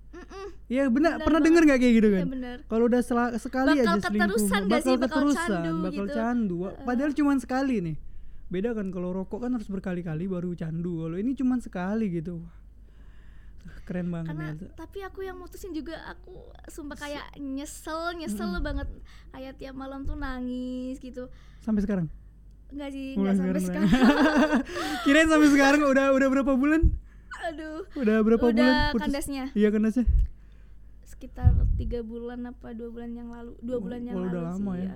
Iya 0.66 0.88
benar, 0.88 1.18
Benar 1.18 1.26
pernah 1.26 1.40
denger 1.40 1.62
nggak 1.64 1.78
kayak 1.78 1.94
gitu 1.94 2.08
kan? 2.08 2.22
Ya. 2.32 2.54
Kalau 2.64 2.84
udah 2.86 3.00
sekali 3.02 3.68
Bakal 3.76 3.82
aja 3.92 4.00
selingkuh, 4.00 4.08
keterusan 4.08 4.60
nggak 4.64 4.80
sih? 4.80 4.94
Bakal 4.94 5.02
keterusan, 5.04 5.48
candu 5.52 5.74
bakal 5.82 6.04
gitu. 6.04 6.14
candu. 6.14 6.56
Padahal 6.82 7.12
cuman 7.12 7.36
sekali 7.38 7.74
nih. 7.80 7.96
Beda 8.48 8.70
kan 8.72 8.86
kalau 8.88 9.10
rokok 9.12 9.38
kan 9.42 9.50
harus 9.50 9.66
berkali-kali 9.66 10.24
baru 10.26 10.52
candu. 10.52 11.02
Kalau 11.02 11.16
ini 11.16 11.32
cuman 11.32 11.58
sekali 11.58 12.06
gitu. 12.10 12.40
Wah, 12.40 12.54
Keren 13.82 14.08
banget 14.08 14.26
karena 14.28 14.46
Elza. 14.52 14.66
tapi 14.72 14.98
aku 15.00 15.20
yang 15.20 15.36
mutusin 15.36 15.70
juga 15.70 15.98
aku 16.04 16.34
sumpah 16.66 16.94
kayak 16.96 17.24
nyesel 17.36 18.14
nyesel 18.14 18.58
banget 18.58 18.86
kayak 19.28 19.54
tiap 19.56 19.74
malam 19.74 20.02
tuh 20.02 20.14
nangis 20.14 20.96
gitu 20.96 21.26
Sampai 21.58 21.80
sekarang. 21.80 22.06
nggak 22.68 22.88
sih 22.88 23.14
nggak 23.14 23.34
sampai 23.34 23.60
sekarang, 23.60 23.84
sekarang 23.84 24.62
Kirain 25.04 25.28
sampai 25.28 25.48
sekarang 25.48 25.80
udah 25.84 26.06
udah 26.10 26.28
berapa 26.30 26.52
bulan? 26.52 26.82
aduh 27.44 27.82
Udah 27.94 28.16
berapa 28.20 28.44
udah 28.44 28.54
bulan 28.54 28.92
putus? 28.92 29.02
kandasnya 29.02 29.44
Iya 29.52 29.68
kandasnya. 29.68 30.06
sekitar 31.04 31.50
tiga 31.72 32.00
bulan 32.00 32.42
apa 32.44 32.72
dua 32.72 32.88
bulan 32.88 33.12
yang 33.12 33.28
lalu 33.28 33.52
dua 33.58 33.76
Oh, 33.76 33.80
bulan 33.80 34.02
yang 34.02 34.16
lalu 34.16 34.26
udah 34.28 34.42
lama 34.48 34.72
sih 34.72 34.82
ya. 34.82 34.90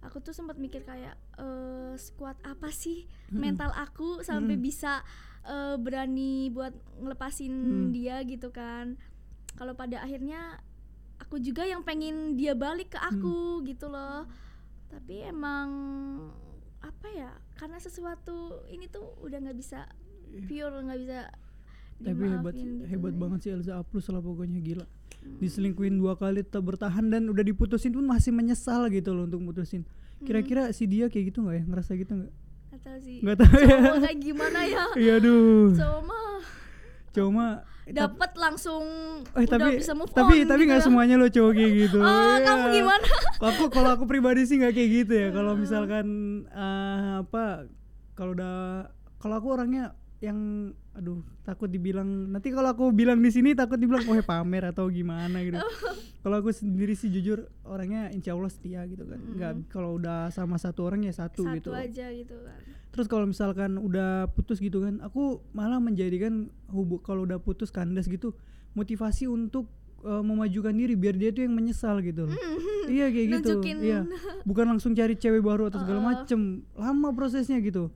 aku 0.00 0.16
tuh 0.18 0.32
sempat 0.32 0.56
mikir 0.56 0.82
kayak 0.82 1.14
eh 1.36 1.92
sekuat 1.94 2.40
apa 2.42 2.70
sih 2.70 3.04
Mm-mm. 3.28 3.38
mental 3.38 3.70
aku 3.70 4.22
sampai 4.22 4.54
Mm-mm. 4.54 4.64
bisa 4.64 5.04
eh, 5.42 5.76
berani 5.76 6.48
buat 6.48 6.70
ngelepasin 6.96 7.50
Mm. 7.50 7.90
dia 7.90 8.16
gitu 8.22 8.50
kan. 8.50 8.96
Kalau 9.52 9.72
pada 9.72 10.00
akhirnya 10.00 10.60
aku 11.18 11.36
juga 11.36 11.62
yang 11.62 11.80
pengen 11.80 12.34
dia 12.34 12.52
balik 12.52 12.92
ke 12.92 12.98
aku 12.98 13.64
gitu 13.64 13.86
loh. 13.86 14.24
Tapi 14.86 15.22
emang 15.22 15.68
apa 16.80 17.08
ya 17.08 17.30
karena 17.54 17.76
sesuatu 17.76 18.64
ini 18.66 18.88
tuh 18.88 19.04
udah 19.20 19.36
nggak 19.38 19.54
bisa 19.54 19.84
pure 20.46 20.80
nggak 20.80 20.96
bisa 20.98 21.18
Iya. 22.00 22.08
tapi 22.08 22.22
hebat 22.26 22.54
gitu. 22.56 22.84
hebat 22.88 23.12
banget 23.12 23.38
sih 23.42 23.50
Elza 23.52 23.76
Aplus 23.76 24.08
lah 24.08 24.18
pokoknya 24.18 24.56
gila. 24.58 24.86
Diselingkuhin 25.36 26.00
dua 26.00 26.16
kali 26.16 26.40
tetap 26.40 26.64
bertahan 26.64 27.12
dan 27.12 27.28
udah 27.28 27.44
diputusin 27.44 27.92
pun 27.92 28.08
masih 28.08 28.32
menyesal 28.32 28.88
gitu 28.88 29.12
loh 29.12 29.28
untuk 29.28 29.40
mutusin. 29.42 29.84
Kira-kira 30.20 30.72
si 30.72 30.84
dia 30.84 31.08
kayak 31.08 31.28
gitu 31.28 31.44
nggak 31.44 31.56
ya? 31.56 31.64
Ngerasa 31.66 31.92
gitu 31.94 32.12
nggak 32.16 32.32
tahu 32.82 32.98
sih 32.98 33.18
nggak 33.20 33.36
tahu 33.36 33.52
ya 33.56 33.76
kayak 33.98 34.18
gimana 34.18 34.60
ya 34.64 34.84
iya 35.02 35.12
aduh 35.16 35.72
cowok 35.72 36.00
mah 36.02 36.28
cuma 37.10 37.46
dapat 37.90 38.30
langsung 38.34 38.84
eh 39.34 39.42
udah 39.42 39.50
tapi 39.50 39.70
bisa 39.76 39.92
move 39.92 40.10
tapi 40.10 40.34
on 40.40 40.46
tapi 40.46 40.62
gitu 40.62 40.68
nggak 40.70 40.78
ya. 40.78 40.86
semuanya 40.86 41.14
lo 41.18 41.26
cowok 41.26 41.52
kayak 41.52 41.72
gitu 41.76 41.98
Oh, 41.98 42.06
Iya. 42.38 42.46
kamu 42.46 42.64
gimana? 42.70 43.08
aku 43.42 43.64
kalau 43.66 43.90
aku 43.92 44.04
pribadi 44.06 44.46
sih 44.46 44.56
nggak 44.56 44.72
kayak 44.72 44.90
gitu 44.94 45.12
ya 45.12 45.28
kalau 45.36 45.52
misalkan 45.54 46.06
eh, 46.46 47.10
apa 47.20 47.66
kalau 48.14 48.32
udah 48.32 48.86
kalau 49.18 49.34
aku 49.36 49.48
orangnya 49.50 49.90
yang 50.20 50.70
aduh 50.90 51.22
takut 51.46 51.70
dibilang 51.70 52.34
nanti 52.34 52.50
kalau 52.50 52.74
aku 52.74 52.90
bilang 52.90 53.22
di 53.22 53.30
sini 53.30 53.54
takut 53.54 53.78
dibilang 53.78 54.02
oh 54.10 54.18
pamer 54.26 54.74
atau 54.74 54.90
gimana 54.90 55.38
gitu. 55.46 55.56
Kalau 56.20 56.36
aku 56.36 56.52
sendiri 56.52 56.92
sih 56.92 57.08
jujur 57.08 57.48
orangnya 57.64 58.12
insya 58.12 58.36
Allah 58.36 58.52
setia 58.52 58.84
gitu 58.84 59.08
kan. 59.08 59.16
Nggak 59.16 59.72
kalau 59.72 59.96
udah 59.96 60.28
sama 60.28 60.60
satu 60.60 60.84
orang 60.84 61.08
ya 61.08 61.16
satu, 61.16 61.48
satu 61.48 61.56
gitu 61.56 61.70
aja 61.72 62.12
gitu 62.12 62.36
kan. 62.44 62.60
Terus 62.92 63.08
kalau 63.08 63.24
misalkan 63.24 63.80
udah 63.80 64.28
putus 64.28 64.60
gitu 64.60 64.84
kan 64.84 65.00
aku 65.00 65.40
malah 65.56 65.80
menjadikan 65.80 66.52
hubung 66.68 67.00
kalau 67.00 67.24
udah 67.24 67.40
putus 67.40 67.72
kandas 67.72 68.04
gitu 68.04 68.36
motivasi 68.76 69.32
untuk 69.32 69.72
eh, 70.04 70.20
memajukan 70.20 70.76
diri 70.76 70.92
biar 70.92 71.16
dia 71.16 71.32
tuh 71.32 71.48
yang 71.48 71.56
menyesal 71.56 72.04
gitu 72.04 72.28
loh. 72.28 72.36
Iya 72.84 73.08
kayak 73.08 73.26
gitu. 73.40 73.56
Nunjukin. 73.56 73.76
iya. 73.80 74.00
Bukan 74.44 74.76
langsung 74.76 74.92
cari 74.92 75.16
cewek 75.16 75.40
baru 75.40 75.72
atau 75.72 75.80
segala 75.80 76.04
macem. 76.04 76.68
Lama 76.76 77.16
prosesnya 77.16 77.64
gitu 77.64 77.88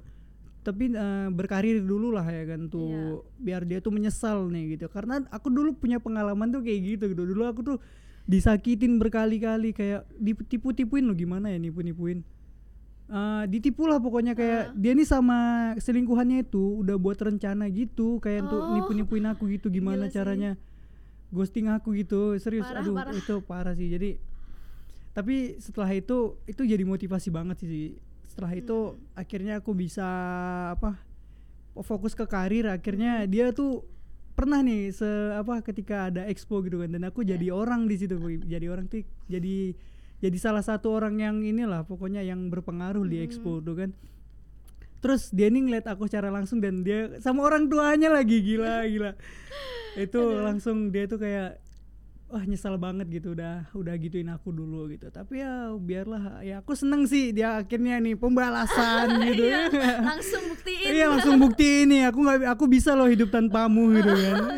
tapi 0.64 0.88
eh, 0.88 1.28
berkarir 1.28 1.78
dulu 1.78 2.08
lah 2.08 2.24
ya 2.24 2.48
kan 2.48 2.66
tuh 2.66 2.88
Iya. 2.88 3.12
biar 3.38 3.62
dia 3.62 3.78
tuh 3.78 3.92
menyesal 3.92 4.48
nih 4.48 4.74
gitu. 4.74 4.88
Karena 4.88 5.20
aku 5.28 5.46
dulu 5.46 5.76
punya 5.76 6.00
pengalaman 6.00 6.48
tuh 6.48 6.60
kayak 6.60 6.80
gitu 6.82 7.04
gitu. 7.06 7.22
Dulu 7.26 7.42
aku 7.44 7.60
tuh 7.62 7.76
disakitin 8.24 8.96
berkali-kali 8.96 9.70
kayak 9.70 10.08
ditipu-tipuin 10.16 11.04
lo 11.04 11.12
gimana 11.12 11.48
ya 11.48 11.60
nipu-nipuin. 11.60 12.24
Eh, 13.04 13.44
ditipu 13.46 13.84
lah 13.84 14.00
pokoknya 14.00 14.32
kayak 14.32 14.72
dia 14.74 14.90
nih 14.90 15.04
sama 15.04 15.38
selingkuhannya 15.76 16.42
itu 16.42 16.80
udah 16.80 16.96
buat 16.96 17.20
rencana 17.20 17.68
gitu 17.68 18.16
kayak 18.18 18.48
untuk 18.48 18.60
Oh, 18.62 18.72
nipu-nipuin 18.72 19.28
aku 19.28 19.44
gitu 19.50 19.68
gimana 19.68 20.08
gila 20.08 20.08
sih. 20.08 20.16
caranya 20.16 20.50
ghosting 21.28 21.68
aku 21.68 21.92
gitu. 21.94 22.34
Serius 22.38 22.64
Parah, 22.64 22.80
aduh 22.80 22.96
parah. 22.96 23.12
itu 23.12 23.34
parah 23.44 23.74
sih. 23.74 23.86
Jadi 23.86 24.16
tapi 25.12 25.60
setelah 25.60 25.92
itu 25.92 26.40
itu 26.44 26.62
jadi 26.64 26.80
motivasi 26.82 27.28
banget 27.28 27.60
sih 27.60 27.94
setelah 28.34 28.50
itu 28.50 28.98
Hmm. 28.98 28.98
akhirnya 29.14 29.62
aku 29.62 29.78
bisa 29.78 30.02
apa 30.74 30.98
fokus 31.86 32.18
ke 32.18 32.26
karir. 32.26 32.66
Akhirnya 32.66 33.30
dia 33.30 33.54
tuh 33.54 33.86
pernah 34.34 34.58
nih 34.58 34.90
se 34.90 35.06
apa 35.38 35.62
ketika 35.62 36.10
ada 36.10 36.26
expo 36.26 36.58
gitu 36.66 36.82
kan. 36.82 36.90
Dan 36.90 37.06
aku 37.06 37.22
jadi 37.22 37.54
orang 37.54 37.86
di 37.86 37.94
situ. 37.94 38.18
Jadi 38.42 38.66
orang 38.66 38.90
tuh 38.90 39.06
jadi 39.30 39.78
jadi 40.18 40.38
salah 40.42 40.66
satu 40.66 40.90
orang 40.98 41.22
yang 41.22 41.36
inilah 41.46 41.86
pokoknya 41.86 42.26
yang 42.26 42.50
berpengaruh 42.50 43.06
di 43.06 43.22
expo 43.22 43.62
tuh 43.62 43.78
kan. 43.86 43.90
Terus 44.98 45.30
dia 45.30 45.46
nih 45.46 45.70
ngeliat 45.70 45.86
aku 45.86 46.10
secara 46.10 46.34
langsung 46.34 46.58
dan 46.58 46.82
dia 46.82 47.22
sama 47.22 47.46
orang 47.46 47.70
tuanya 47.70 48.10
lagi. 48.10 48.42
Gila 48.42 48.82
gila. 48.90 49.12
Itu 50.10 50.42
langsung 50.42 50.90
dia 50.90 51.06
tuh 51.06 51.22
kayak 51.22 51.62
wah 52.26 52.42
nyesal 52.42 52.74
banget 52.76 53.06
gitu 53.12 53.32
udah 53.32 53.68
udah 53.72 53.94
gituin 53.96 54.26
aku 54.28 54.50
dulu 54.50 54.90
gitu. 54.90 55.06
Tapi 55.08 55.40
ya 55.40 55.70
biarlah. 55.74 56.42
Ya 56.42 56.58
aku 56.58 56.74
seneng 56.74 57.06
sih 57.06 57.30
dia 57.30 57.60
akhirnya 57.60 58.00
nih 58.00 58.16
pembalasan 58.16 59.18
gitu. 59.28 59.44
Iya, 59.46 59.70
langsung 60.02 60.42
buktiin. 60.50 60.88
Iya 60.90 61.04
langsung 61.08 61.36
bukti 61.38 61.66
ini 61.86 61.98
aku 62.02 62.18
nggak 62.20 62.38
aku 62.50 62.64
bisa 62.66 62.92
loh 62.92 63.06
hidup 63.06 63.30
tanpamu 63.30 63.94
gitu 63.94 64.10
kan. 64.10 64.36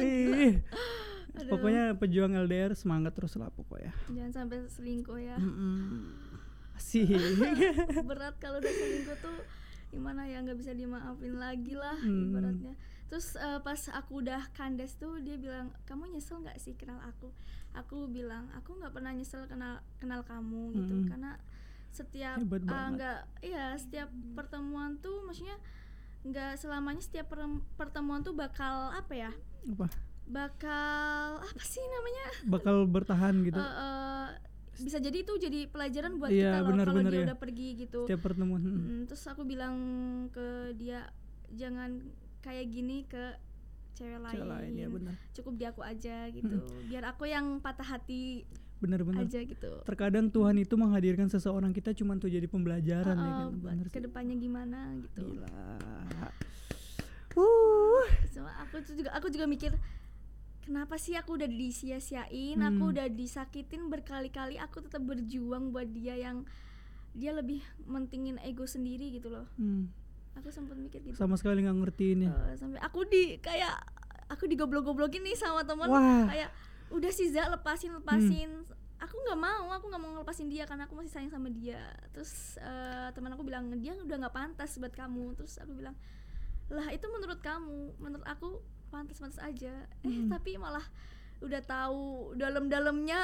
Pokoknya 1.47 1.95
pejuang 1.95 2.33
LDR 2.35 2.75
semangat 2.75 3.15
terus 3.15 3.37
lah 3.37 3.53
pokoknya. 3.53 3.93
Jangan 4.11 4.33
sampai 4.35 4.67
selingkuh 4.67 5.19
ya. 5.21 5.37
Mm-mm. 5.39 6.11
sih 6.77 7.09
berat 8.09 8.37
kalau 8.37 8.61
udah 8.61 8.69
selingkuh 8.69 9.17
tuh 9.19 9.37
gimana 9.89 10.29
ya 10.29 10.45
nggak 10.45 10.61
bisa 10.61 10.77
dimaafin 10.77 11.41
lagi 11.41 11.73
lah 11.73 11.97
Hmm. 11.97 12.29
ibaratnya 12.29 12.75
terus 13.07 13.35
eh, 13.35 13.61
pas 13.61 13.79
aku 13.93 14.19
udah 14.19 14.43
kandas 14.51 14.95
tuh 14.95 15.19
dia 15.21 15.37
bilang 15.37 15.71
kamu 15.85 16.11
nyesel 16.11 16.43
nggak 16.43 16.59
sih 16.59 16.75
kenal 16.75 16.99
aku 17.01 17.31
aku 17.73 18.09
bilang 18.09 18.51
aku 18.53 18.75
nggak 18.75 18.91
pernah 18.91 19.13
nyesel 19.13 19.47
kenal 19.47 19.79
kenal 19.97 20.21
kamu 20.23 20.75
gitu 20.75 20.95
Mm-mm. 20.97 21.09
karena 21.09 21.33
setiap 21.89 22.37
banget. 22.43 22.69
nggak 22.93 23.19
iya 23.41 23.73
setiap 23.75 24.09
pertemuan 24.35 24.99
tuh 24.99 25.23
maksudnya 25.23 25.57
nggak 26.27 26.59
selamanya 26.59 27.01
setiap 27.01 27.31
pertemuan 27.75 28.21
tuh 28.21 28.35
bakal 28.35 28.91
apa 28.91 29.15
ya 29.15 29.31
apa 29.65 29.87
bakal 30.27 31.39
apa 31.39 31.63
sih 31.63 31.81
namanya 31.81 32.25
bakal 32.45 32.77
bertahan 32.85 33.47
gitu 33.47 33.57
Eh, 33.57 33.63
eh, 33.63 34.27
bisa 34.77 34.99
jadi 34.99 35.25
itu 35.25 35.33
jadi 35.39 35.71
pelajaran 35.71 36.21
buat 36.21 36.29
Iya, 36.29 36.53
kita 36.53 36.59
loh 36.61 36.85
kalau 36.85 37.01
dia 37.01 37.17
ya. 37.17 37.27
udah 37.33 37.39
pergi 37.39 37.69
gitu 37.79 38.01
setiap 38.05 38.21
pertemuan 38.21 38.61
mm. 38.61 38.77
Mm, 38.77 39.03
terus 39.07 39.23
aku 39.25 39.47
bilang 39.47 39.75
ke 40.29 40.75
dia 40.75 41.07
jangan 41.55 42.03
kayak 42.47 42.67
gini 42.69 43.03
ke 43.05 43.35
cewek 43.93 44.21
lain, 44.21 44.35
Cewek 44.37 44.47
lain 44.47 44.73
ya 44.73 44.87
benar 44.87 45.15
cukup 45.33 45.53
di 45.53 45.65
aku 45.65 45.81
aja 45.83 46.17
gitu. 46.31 46.57
Biar 46.87 47.03
aku 47.07 47.27
yang 47.27 47.59
patah 47.59 47.99
hati 47.99 48.47
benar-benar 48.77 49.25
aja 49.25 49.41
gitu. 49.41 49.73
Terkadang 49.83 50.29
Tuhan 50.29 50.55
itu 50.55 50.77
menghadirkan 50.77 51.27
seseorang 51.27 51.73
kita 51.73 51.91
cuma 51.93 52.13
untuk 52.13 52.29
jadi 52.29 52.45
pembelajaran 52.45 53.17
ya 53.17 53.25
Uh, 53.25 53.33
kan? 53.43 53.57
buat 53.57 53.73
benar 53.73 53.87
sih. 53.89 53.93
ke 53.93 54.01
depannya 54.01 54.37
gimana 54.37 54.79
gitu. 55.01 55.21
Gila. 55.35 55.49
Uh 57.35 58.05
Cuma 58.33 58.51
aku 58.61 58.81
tuh 58.81 58.95
juga 58.95 59.11
aku 59.13 59.29
juga 59.29 59.45
mikir 59.45 59.73
kenapa 60.63 60.97
sih 60.97 61.15
aku 61.15 61.37
udah 61.37 61.49
disia-siain? 61.49 62.59
Aku 62.61 62.83
Hmm. 62.83 62.93
udah 62.93 63.07
disakitin 63.09 63.89
berkali-kali 63.89 64.57
aku 64.57 64.83
tetap 64.83 65.01
berjuang 65.01 65.71
buat 65.71 65.89
dia 65.89 66.17
yang 66.17 66.45
dia 67.13 67.33
lebih 67.33 67.61
mentingin 67.83 68.37
ego 68.41 68.65
sendiri 68.65 69.09
gitu 69.11 69.29
loh. 69.29 69.49
Hmm. 69.57 69.89
Aku 70.37 70.49
sempat 70.49 70.77
mikir 70.77 71.01
gitu. 71.03 71.17
Sama 71.17 71.35
sekali 71.35 71.61
nggak 71.61 71.77
ngertiin 71.77 72.19
ya 72.21 72.31
Eh, 72.31 72.55
sampai 72.55 72.79
aku 72.79 73.03
di 73.05 73.37
kayak 73.39 73.75
aku 74.29 74.45
digoblok-goblokin 74.45 75.23
nih 75.23 75.35
sama 75.35 75.63
temen. 75.63 75.87
Wah. 75.87 76.27
kayak 76.27 76.51
udah 76.89 77.11
sih 77.11 77.27
Za 77.27 77.49
lepasin 77.49 77.95
lepasin. 77.95 78.63
Aku 78.97 79.13
nggak 79.19 79.37
mau 79.37 79.69
aku 79.71 79.87
nggak 79.87 79.99
mau 79.99 80.11
ngelepasin 80.15 80.47
dia 80.47 80.65
karena 80.65 80.85
aku 80.85 80.95
masih 80.95 81.11
sayang 81.11 81.31
sama 81.31 81.49
dia. 81.49 81.81
Terus 82.11 82.33
eh, 82.57 83.09
teman 83.11 83.31
aku 83.31 83.43
bilang 83.43 83.69
dia 83.77 83.93
udah 83.95 84.17
nggak 84.19 84.35
pantas 84.35 84.77
buat 84.77 84.93
kamu. 84.93 85.35
Terus 85.35 85.57
aku 85.57 85.73
bilang 85.75 85.97
lah 86.69 86.89
itu 86.91 87.07
menurut 87.07 87.41
kamu. 87.41 87.97
Menurut 87.97 88.25
aku 88.25 88.61
pantas-pantas 88.89 89.39
aja. 89.39 89.73
Eh 90.01 90.09
Hmm. 90.09 90.29
tapi 90.29 90.57
malah 90.57 90.85
udah 91.39 91.61
tahu 91.61 92.03
dalam-dalamnya. 92.35 93.21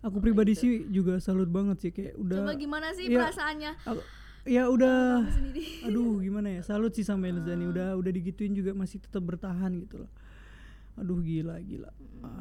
Aku 0.00 0.18
pribadi 0.24 0.52
sih 0.52 0.86
juga 0.86 1.18
salut 1.18 1.46
banget 1.46 1.76
sih 1.78 1.90
kayak 1.90 2.14
udah 2.16 2.38
coba 2.40 2.54
gimana 2.54 2.90
sih 2.90 3.06
Iya. 3.06 3.16
perasaannya? 3.20 3.72
Aku- 3.84 4.06
ya 4.44 4.68
udah. 4.68 5.26
Aduh 5.86 6.20
gimana 6.20 6.48
ya? 6.48 6.60
Salut 6.64 6.92
sih 6.96 7.04
sama 7.04 7.28
Elza 7.28 7.52
nih. 7.52 7.68
Udah 7.68 7.88
udah 7.96 8.12
digituin 8.12 8.56
juga 8.56 8.72
masih 8.72 9.00
tetap 9.02 9.24
bertahan 9.24 9.72
gitu 9.84 10.06
loh. 10.06 10.12
Aduh 10.96 11.20
gila 11.20 11.60
gila. 11.60 11.90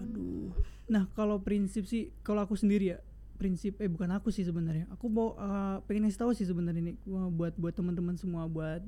Aduh. 0.04 0.52
Nah 0.92 1.08
kalau 1.16 1.40
prinsip 1.40 1.88
sih 1.88 2.12
kalau 2.24 2.44
aku 2.44 2.56
sendiri 2.56 2.96
ya 2.96 3.00
prinsip 3.40 3.80
eh 3.80 3.88
bukan 3.88 4.12
aku 4.16 4.32
sih 4.32 4.44
sebenarnya. 4.44 4.88
Aku 4.96 5.08
mau 5.08 5.36
eh, 5.40 5.78
pengen 5.88 6.08
ngasih 6.08 6.20
tahu 6.20 6.32
sih 6.36 6.48
sebenarnya 6.48 6.96
gua 7.08 7.32
buat 7.32 7.54
buat 7.56 7.74
teman-teman 7.76 8.20
semua 8.20 8.48
buat 8.52 8.84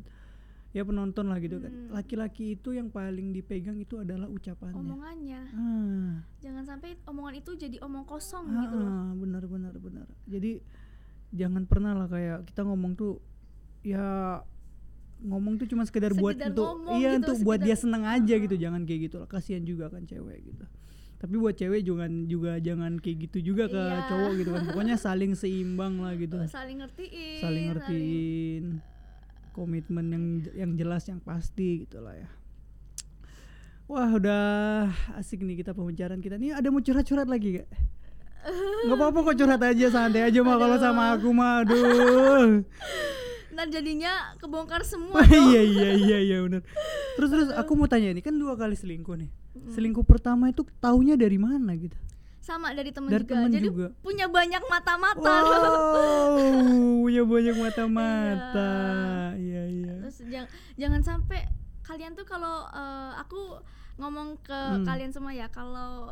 ya 0.72 0.88
penonton 0.88 1.28
lah 1.28 1.36
gitu 1.44 1.60
kan. 1.60 1.72
Hmm. 1.72 1.92
laki-laki 1.92 2.56
itu 2.56 2.72
yang 2.72 2.88
paling 2.88 3.36
dipegang 3.36 3.76
itu 3.76 4.00
adalah 4.00 4.32
ucapannya. 4.32 4.80
Omongannya. 4.80 5.42
Ah. 5.52 6.12
Jangan 6.40 6.64
sampai 6.64 6.96
omongan 7.04 7.44
itu 7.44 7.52
jadi 7.60 7.78
omong 7.84 8.08
kosong 8.08 8.48
gitu 8.56 8.76
loh. 8.80 8.92
Ah, 8.92 9.12
benar 9.16 9.44
benar 9.52 9.76
benar. 9.76 10.08
Jadi 10.28 10.64
jangan 11.32 11.64
pernah 11.66 11.96
lah 11.96 12.08
kayak 12.08 12.44
kita 12.48 12.62
ngomong 12.64 12.94
tuh 12.94 13.24
ya 13.82 14.40
ngomong 15.22 15.62
tuh 15.62 15.70
cuma 15.70 15.86
sekedar 15.86 16.18
buat 16.18 16.34
Sekedar 16.34 16.52
untuk 16.54 16.66
ngomong 16.66 16.98
iya 16.98 17.14
gitu, 17.14 17.20
untuk 17.22 17.38
buat 17.46 17.60
dia 17.62 17.78
seneng 17.78 18.04
aja 18.04 18.36
gitu. 18.36 18.56
Jangan 18.58 18.82
kayak 18.90 19.00
gitu 19.10 19.16
lah. 19.22 19.28
Kasihan 19.30 19.62
juga 19.62 19.86
kan 19.94 20.04
cewek 20.04 20.40
gitu. 20.50 20.66
Tapi 21.22 21.36
buat 21.38 21.54
cewek 21.54 21.86
jangan 21.86 22.26
juga 22.26 22.58
jangan 22.58 22.98
kayak 22.98 23.30
gitu 23.30 23.54
juga 23.54 23.70
ke 23.70 23.78
Iya. 23.78 24.10
cowok 24.10 24.32
gitu 24.42 24.50
kan. 24.50 24.62
Pokoknya 24.74 24.96
saling 24.98 25.38
seimbang 25.38 26.02
lah 26.02 26.18
gitu. 26.18 26.42
saling 26.50 26.82
ngertiin 26.82 27.38
Saling 27.40 27.64
ngertiin 27.70 28.64
komitmen 29.54 30.06
yang 30.10 30.26
yang 30.58 30.72
jelas 30.74 31.06
yang 31.06 31.22
pasti 31.22 31.86
gitu 31.86 32.02
lah 32.02 32.18
ya. 32.18 32.30
Wah 33.86 34.08
udah 34.08 34.44
asik 35.20 35.44
nih 35.44 35.62
kita 35.62 35.78
pembicaraan 35.78 36.24
kita. 36.24 36.42
Nih 36.42 36.56
ada 36.56 36.72
mau 36.74 36.82
curhat-curhat 36.82 37.30
lagi 37.30 37.62
gak? 37.62 37.70
Gak 38.84 38.96
apa-apa 38.96 39.20
kok 39.24 39.36
curhat 39.36 39.62
aja 39.62 39.86
santai 39.88 40.22
aja 40.24 40.40
mah 40.40 40.56
kalau 40.56 40.78
sama 40.78 41.14
aku 41.14 41.30
mah 41.30 41.62
aduh. 41.62 42.66
Nah 43.52 43.66
jadinya 43.68 44.12
kebongkar 44.36 44.82
semua 44.82 45.22
iya 45.48 45.62
iya 45.62 45.90
iya 45.94 46.18
iya 46.20 46.38
benar. 46.40 46.66
Terus 47.14 47.30
terus 47.30 47.48
aku 47.52 47.72
mau 47.74 47.86
tanya 47.86 48.10
nih 48.10 48.22
kan 48.22 48.34
dua 48.34 48.56
kali 48.56 48.74
selingkuh 48.74 49.14
nih. 49.16 49.30
Selingkuh 49.70 50.02
pertama 50.02 50.48
itu 50.48 50.64
taunya 50.78 51.14
dari 51.14 51.36
mana 51.36 51.74
gitu? 51.76 51.94
sama 52.42 52.74
dari 52.74 52.90
temen 52.90 53.06
Dari 53.06 53.22
juga 53.22 53.38
temen 53.38 53.54
jadi 53.54 53.68
juga. 53.70 53.88
punya 54.02 54.26
banyak 54.26 54.64
mata-mata 54.66 55.22
Wow, 55.22 56.42
punya 57.06 57.22
banyak 57.22 57.56
mata-mata. 57.56 58.72
Iya, 59.38 59.64
iya. 59.70 59.94
terus 60.02 60.18
jangan 60.26 60.50
jangan 60.74 61.02
sampai 61.06 61.46
kalian 61.82 62.18
tuh 62.18 62.26
kalau 62.26 62.66
eh, 62.68 63.12
aku 63.16 63.62
ngomong 63.96 64.42
ke 64.42 64.58
Hmm. 64.58 64.82
kalian 64.82 65.14
semua 65.14 65.32
ya 65.32 65.54
kalau 65.54 66.10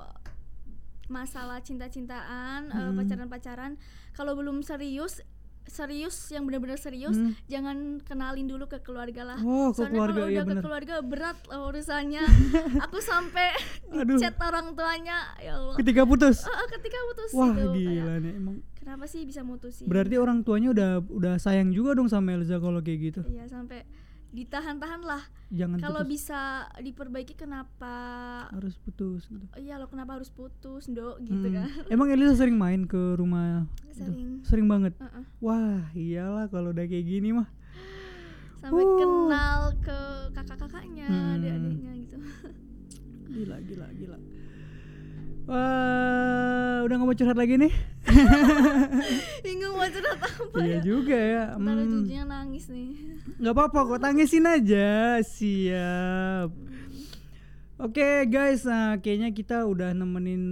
masalah 1.09 1.59
cinta-cintaan 1.59 2.61
eh, 2.67 2.77
Hmm. 2.79 2.95
pacaran-pacaran 2.95 3.75
kalau 4.11 4.33
belum 4.33 4.61
serius 4.61 5.19
serius 5.65 6.17
yang 6.29 6.43
benar-benar 6.43 6.77
serius 6.77 7.13
Hmm. 7.13 7.37
jangan 7.45 7.77
kenalin 7.99 8.45
dulu 8.45 8.65
ke 8.65 8.79
keluarga 8.79 9.21
lah 9.23 9.37
Oh, 9.39 9.69
ke 9.69 9.77
soalnya 9.79 9.91
keluarga, 9.91 10.13
kalau 10.15 10.25
iya 10.27 10.33
udah 10.33 10.41
ke 10.41 10.49
bener. 10.51 10.63
keluarga 10.63 10.95
berat 11.03 11.37
loh 11.45 11.61
urusannya 11.67 12.23
aku 12.83 12.97
sampai 12.99 13.53
di 14.01 14.13
chat 14.17 14.33
orang 14.39 14.73
tuanya 14.73 15.29
ya 15.37 15.53
Allah 15.55 15.77
Ketika 15.77 16.01
putus. 16.03 16.41
Eh, 16.41 16.49
eh, 16.49 16.67
ketika 16.71 16.97
putus 17.05 17.29
Wah, 17.31 17.51
itu 17.51 17.65
gila 17.75 17.93
kayak, 18.07 18.17
nih 18.19 18.33
emang. 18.35 18.55
kenapa 18.75 19.05
sih 19.05 19.21
bisa 19.23 19.41
mutusin 19.41 19.85
Berarti 19.85 20.15
orang 20.15 20.41
tuanya 20.41 20.69
udah 20.71 20.89
udah 21.05 21.33
sayang 21.37 21.69
juga 21.69 21.93
dong 21.93 22.07
sama 22.07 22.33
Elza 22.33 22.57
kalau 22.57 22.81
kayak 22.81 22.99
gitu. 23.07 23.21
iya 23.27 23.45
sampai 23.45 23.85
ditahan-tahan 24.31 25.01
lah 25.01 25.23
Jangan 25.49 25.77
kalau 25.79 26.01
bisa 26.03 26.39
diperbaiki 26.77 27.33
kenapa 27.33 27.93
Harus 28.47 28.77
putus 28.77 29.25
gitu. 29.25 29.41
oh, 29.41 29.57
iya 29.57 29.75
lo 29.75 29.85
kenapa 29.85 30.15
harus 30.15 30.29
putus 30.29 30.85
dok 30.85 31.17
gitu 31.19 31.33
Hmm. 31.43 31.55
kan 31.55 31.65
Emang 31.87 32.07
Elisa 32.07 32.35
sering 32.35 32.53
main 32.53 32.85
ke 32.85 33.15
rumah 33.15 33.65
itu? 33.83 33.97
sering 33.99 34.29
Sering 34.41 34.65
banget. 34.65 34.93
Heeh. 34.95 35.23
Wah, 35.39 35.81
iyalah 35.91 36.45
kalau 36.47 36.69
udah 36.69 36.85
kayak 36.85 37.03
gini 37.03 37.33
mah. 37.33 37.49
sampai 38.55 38.81
Uh. 38.81 38.97
kenal 38.97 39.61
ke 39.79 39.99
kakak-kakaknya 40.31 41.07
Hmm. 41.07 41.35
adik-adiknya 41.35 41.91
gitu 41.97 42.17
Gila, 43.29 43.57
gila, 43.61 43.87
gila. 43.93 44.17
Wah, 45.45 45.57
udah 46.83 46.93
nggak 46.93 47.07
mau 47.07 47.15
curhat 47.15 47.33
lagi 47.35 47.57
nih? 47.57 47.73
bingung 49.45 49.75
mau 49.77 49.87
curhat 49.87 50.19
apa 50.19 50.57
iya 50.61 50.77
ya 50.77 50.79
juga 50.81 51.17
ya. 51.17 51.43
ntar 51.57 51.75
Hmm, 51.77 51.85
ujungnya 51.85 52.23
nangis 52.25 52.65
nih 52.67 52.89
nggak 53.39 53.55
apa-apa 53.55 53.79
kok, 53.87 54.01
tangisin 54.03 54.45
aja. 54.45 55.21
Siap. 55.23 56.49
Oke 57.79 58.27
guys, 58.27 58.67
nah 58.67 58.99
kayaknya 58.99 59.31
kita 59.31 59.63
udah 59.63 59.95
nemenin 59.95 60.43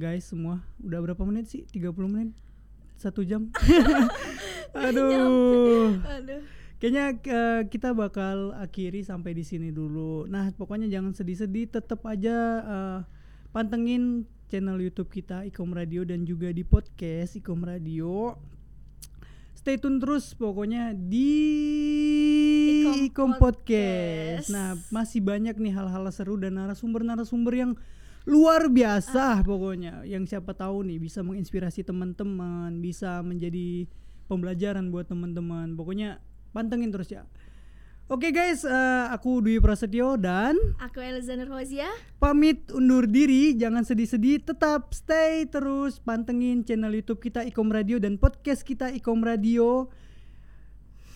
guys 0.00 0.32
semua. 0.32 0.64
Udah 0.80 1.04
berapa 1.04 1.20
menit 1.28 1.52
sih? 1.52 1.68
30 1.68 1.92
menit? 2.08 2.32
Satu 2.96 3.20
jam? 3.20 3.52
Aduh. 4.72 6.00
aduh 6.00 6.40
Kayaknya 6.80 7.04
eh, 7.20 7.62
kita 7.68 7.92
bakal 7.92 8.56
akhiri 8.56 9.04
sampai 9.04 9.36
di 9.36 9.44
sini 9.44 9.68
dulu. 9.68 10.24
Nah, 10.24 10.48
pokoknya 10.56 10.88
jangan 10.88 11.12
sedih-sedih, 11.12 11.68
tetap 11.68 12.00
aja 12.08 12.36
eh, 12.64 12.98
pantengin 13.52 14.24
channel 14.50 14.82
YouTube 14.82 15.14
kita 15.14 15.46
Ikom 15.46 15.70
Radio 15.70 16.02
dan 16.02 16.26
juga 16.26 16.50
di 16.50 16.66
podcast 16.66 17.38
Ikom 17.38 17.62
Radio. 17.62 18.34
Stay 19.54 19.78
tune 19.78 20.02
terus 20.02 20.34
pokoknya 20.34 20.90
di 20.90 21.38
Ikom 22.82 22.98
Ikom 23.06 23.30
Podcast. 23.38 24.50
Podcast. 24.50 24.50
Nah, 24.50 24.74
masih 24.90 25.22
banyak 25.22 25.54
nih 25.54 25.70
hal-hal 25.70 26.02
seru 26.10 26.34
dan 26.34 26.58
narasumber-narasumber 26.58 27.54
yang 27.54 27.72
luar 28.26 28.66
biasa 28.68 29.40
pokoknya 29.46 30.02
yang 30.04 30.26
siapa 30.26 30.52
tahu 30.52 30.82
nih 30.82 30.98
bisa 30.98 31.22
menginspirasi 31.22 31.86
teman-teman, 31.86 32.82
bisa 32.82 33.22
menjadi 33.22 33.86
pembelajaran 34.26 34.90
buat 34.90 35.06
teman-teman. 35.06 35.78
Pokoknya 35.78 36.18
pantengin 36.50 36.90
terus 36.90 37.06
ya. 37.14 37.22
Oke 38.10 38.34
guys, 38.34 38.66
eh, 38.66 39.04
aku 39.14 39.38
Dwi 39.38 39.62
Prasetyo 39.62 40.18
dan 40.18 40.58
aku 40.82 40.98
Elizana 40.98 41.46
Fauzia 41.46 41.86
pamit 42.18 42.58
undur 42.74 43.06
diri. 43.06 43.54
Jangan 43.54 43.86
sedih-sedih, 43.86 44.42
tetap 44.42 44.90
stay 44.90 45.46
terus 45.46 46.02
pantengin 46.02 46.66
channel 46.66 46.90
YouTube 46.90 47.22
kita 47.22 47.46
Ikom 47.46 47.70
Radio 47.70 48.02
dan 48.02 48.18
podcast 48.18 48.66
kita 48.66 48.90
Ikom 48.90 49.22
Radio. 49.22 49.94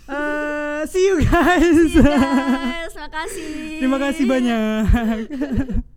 Eh, 0.07 0.87
see 0.87 1.03
you 1.03 1.19
guys. 1.27 1.99
guys 1.99 2.95
makasih 3.03 3.83
Terima 3.83 3.99
kasih 3.99 4.25
banyak. 4.31 5.83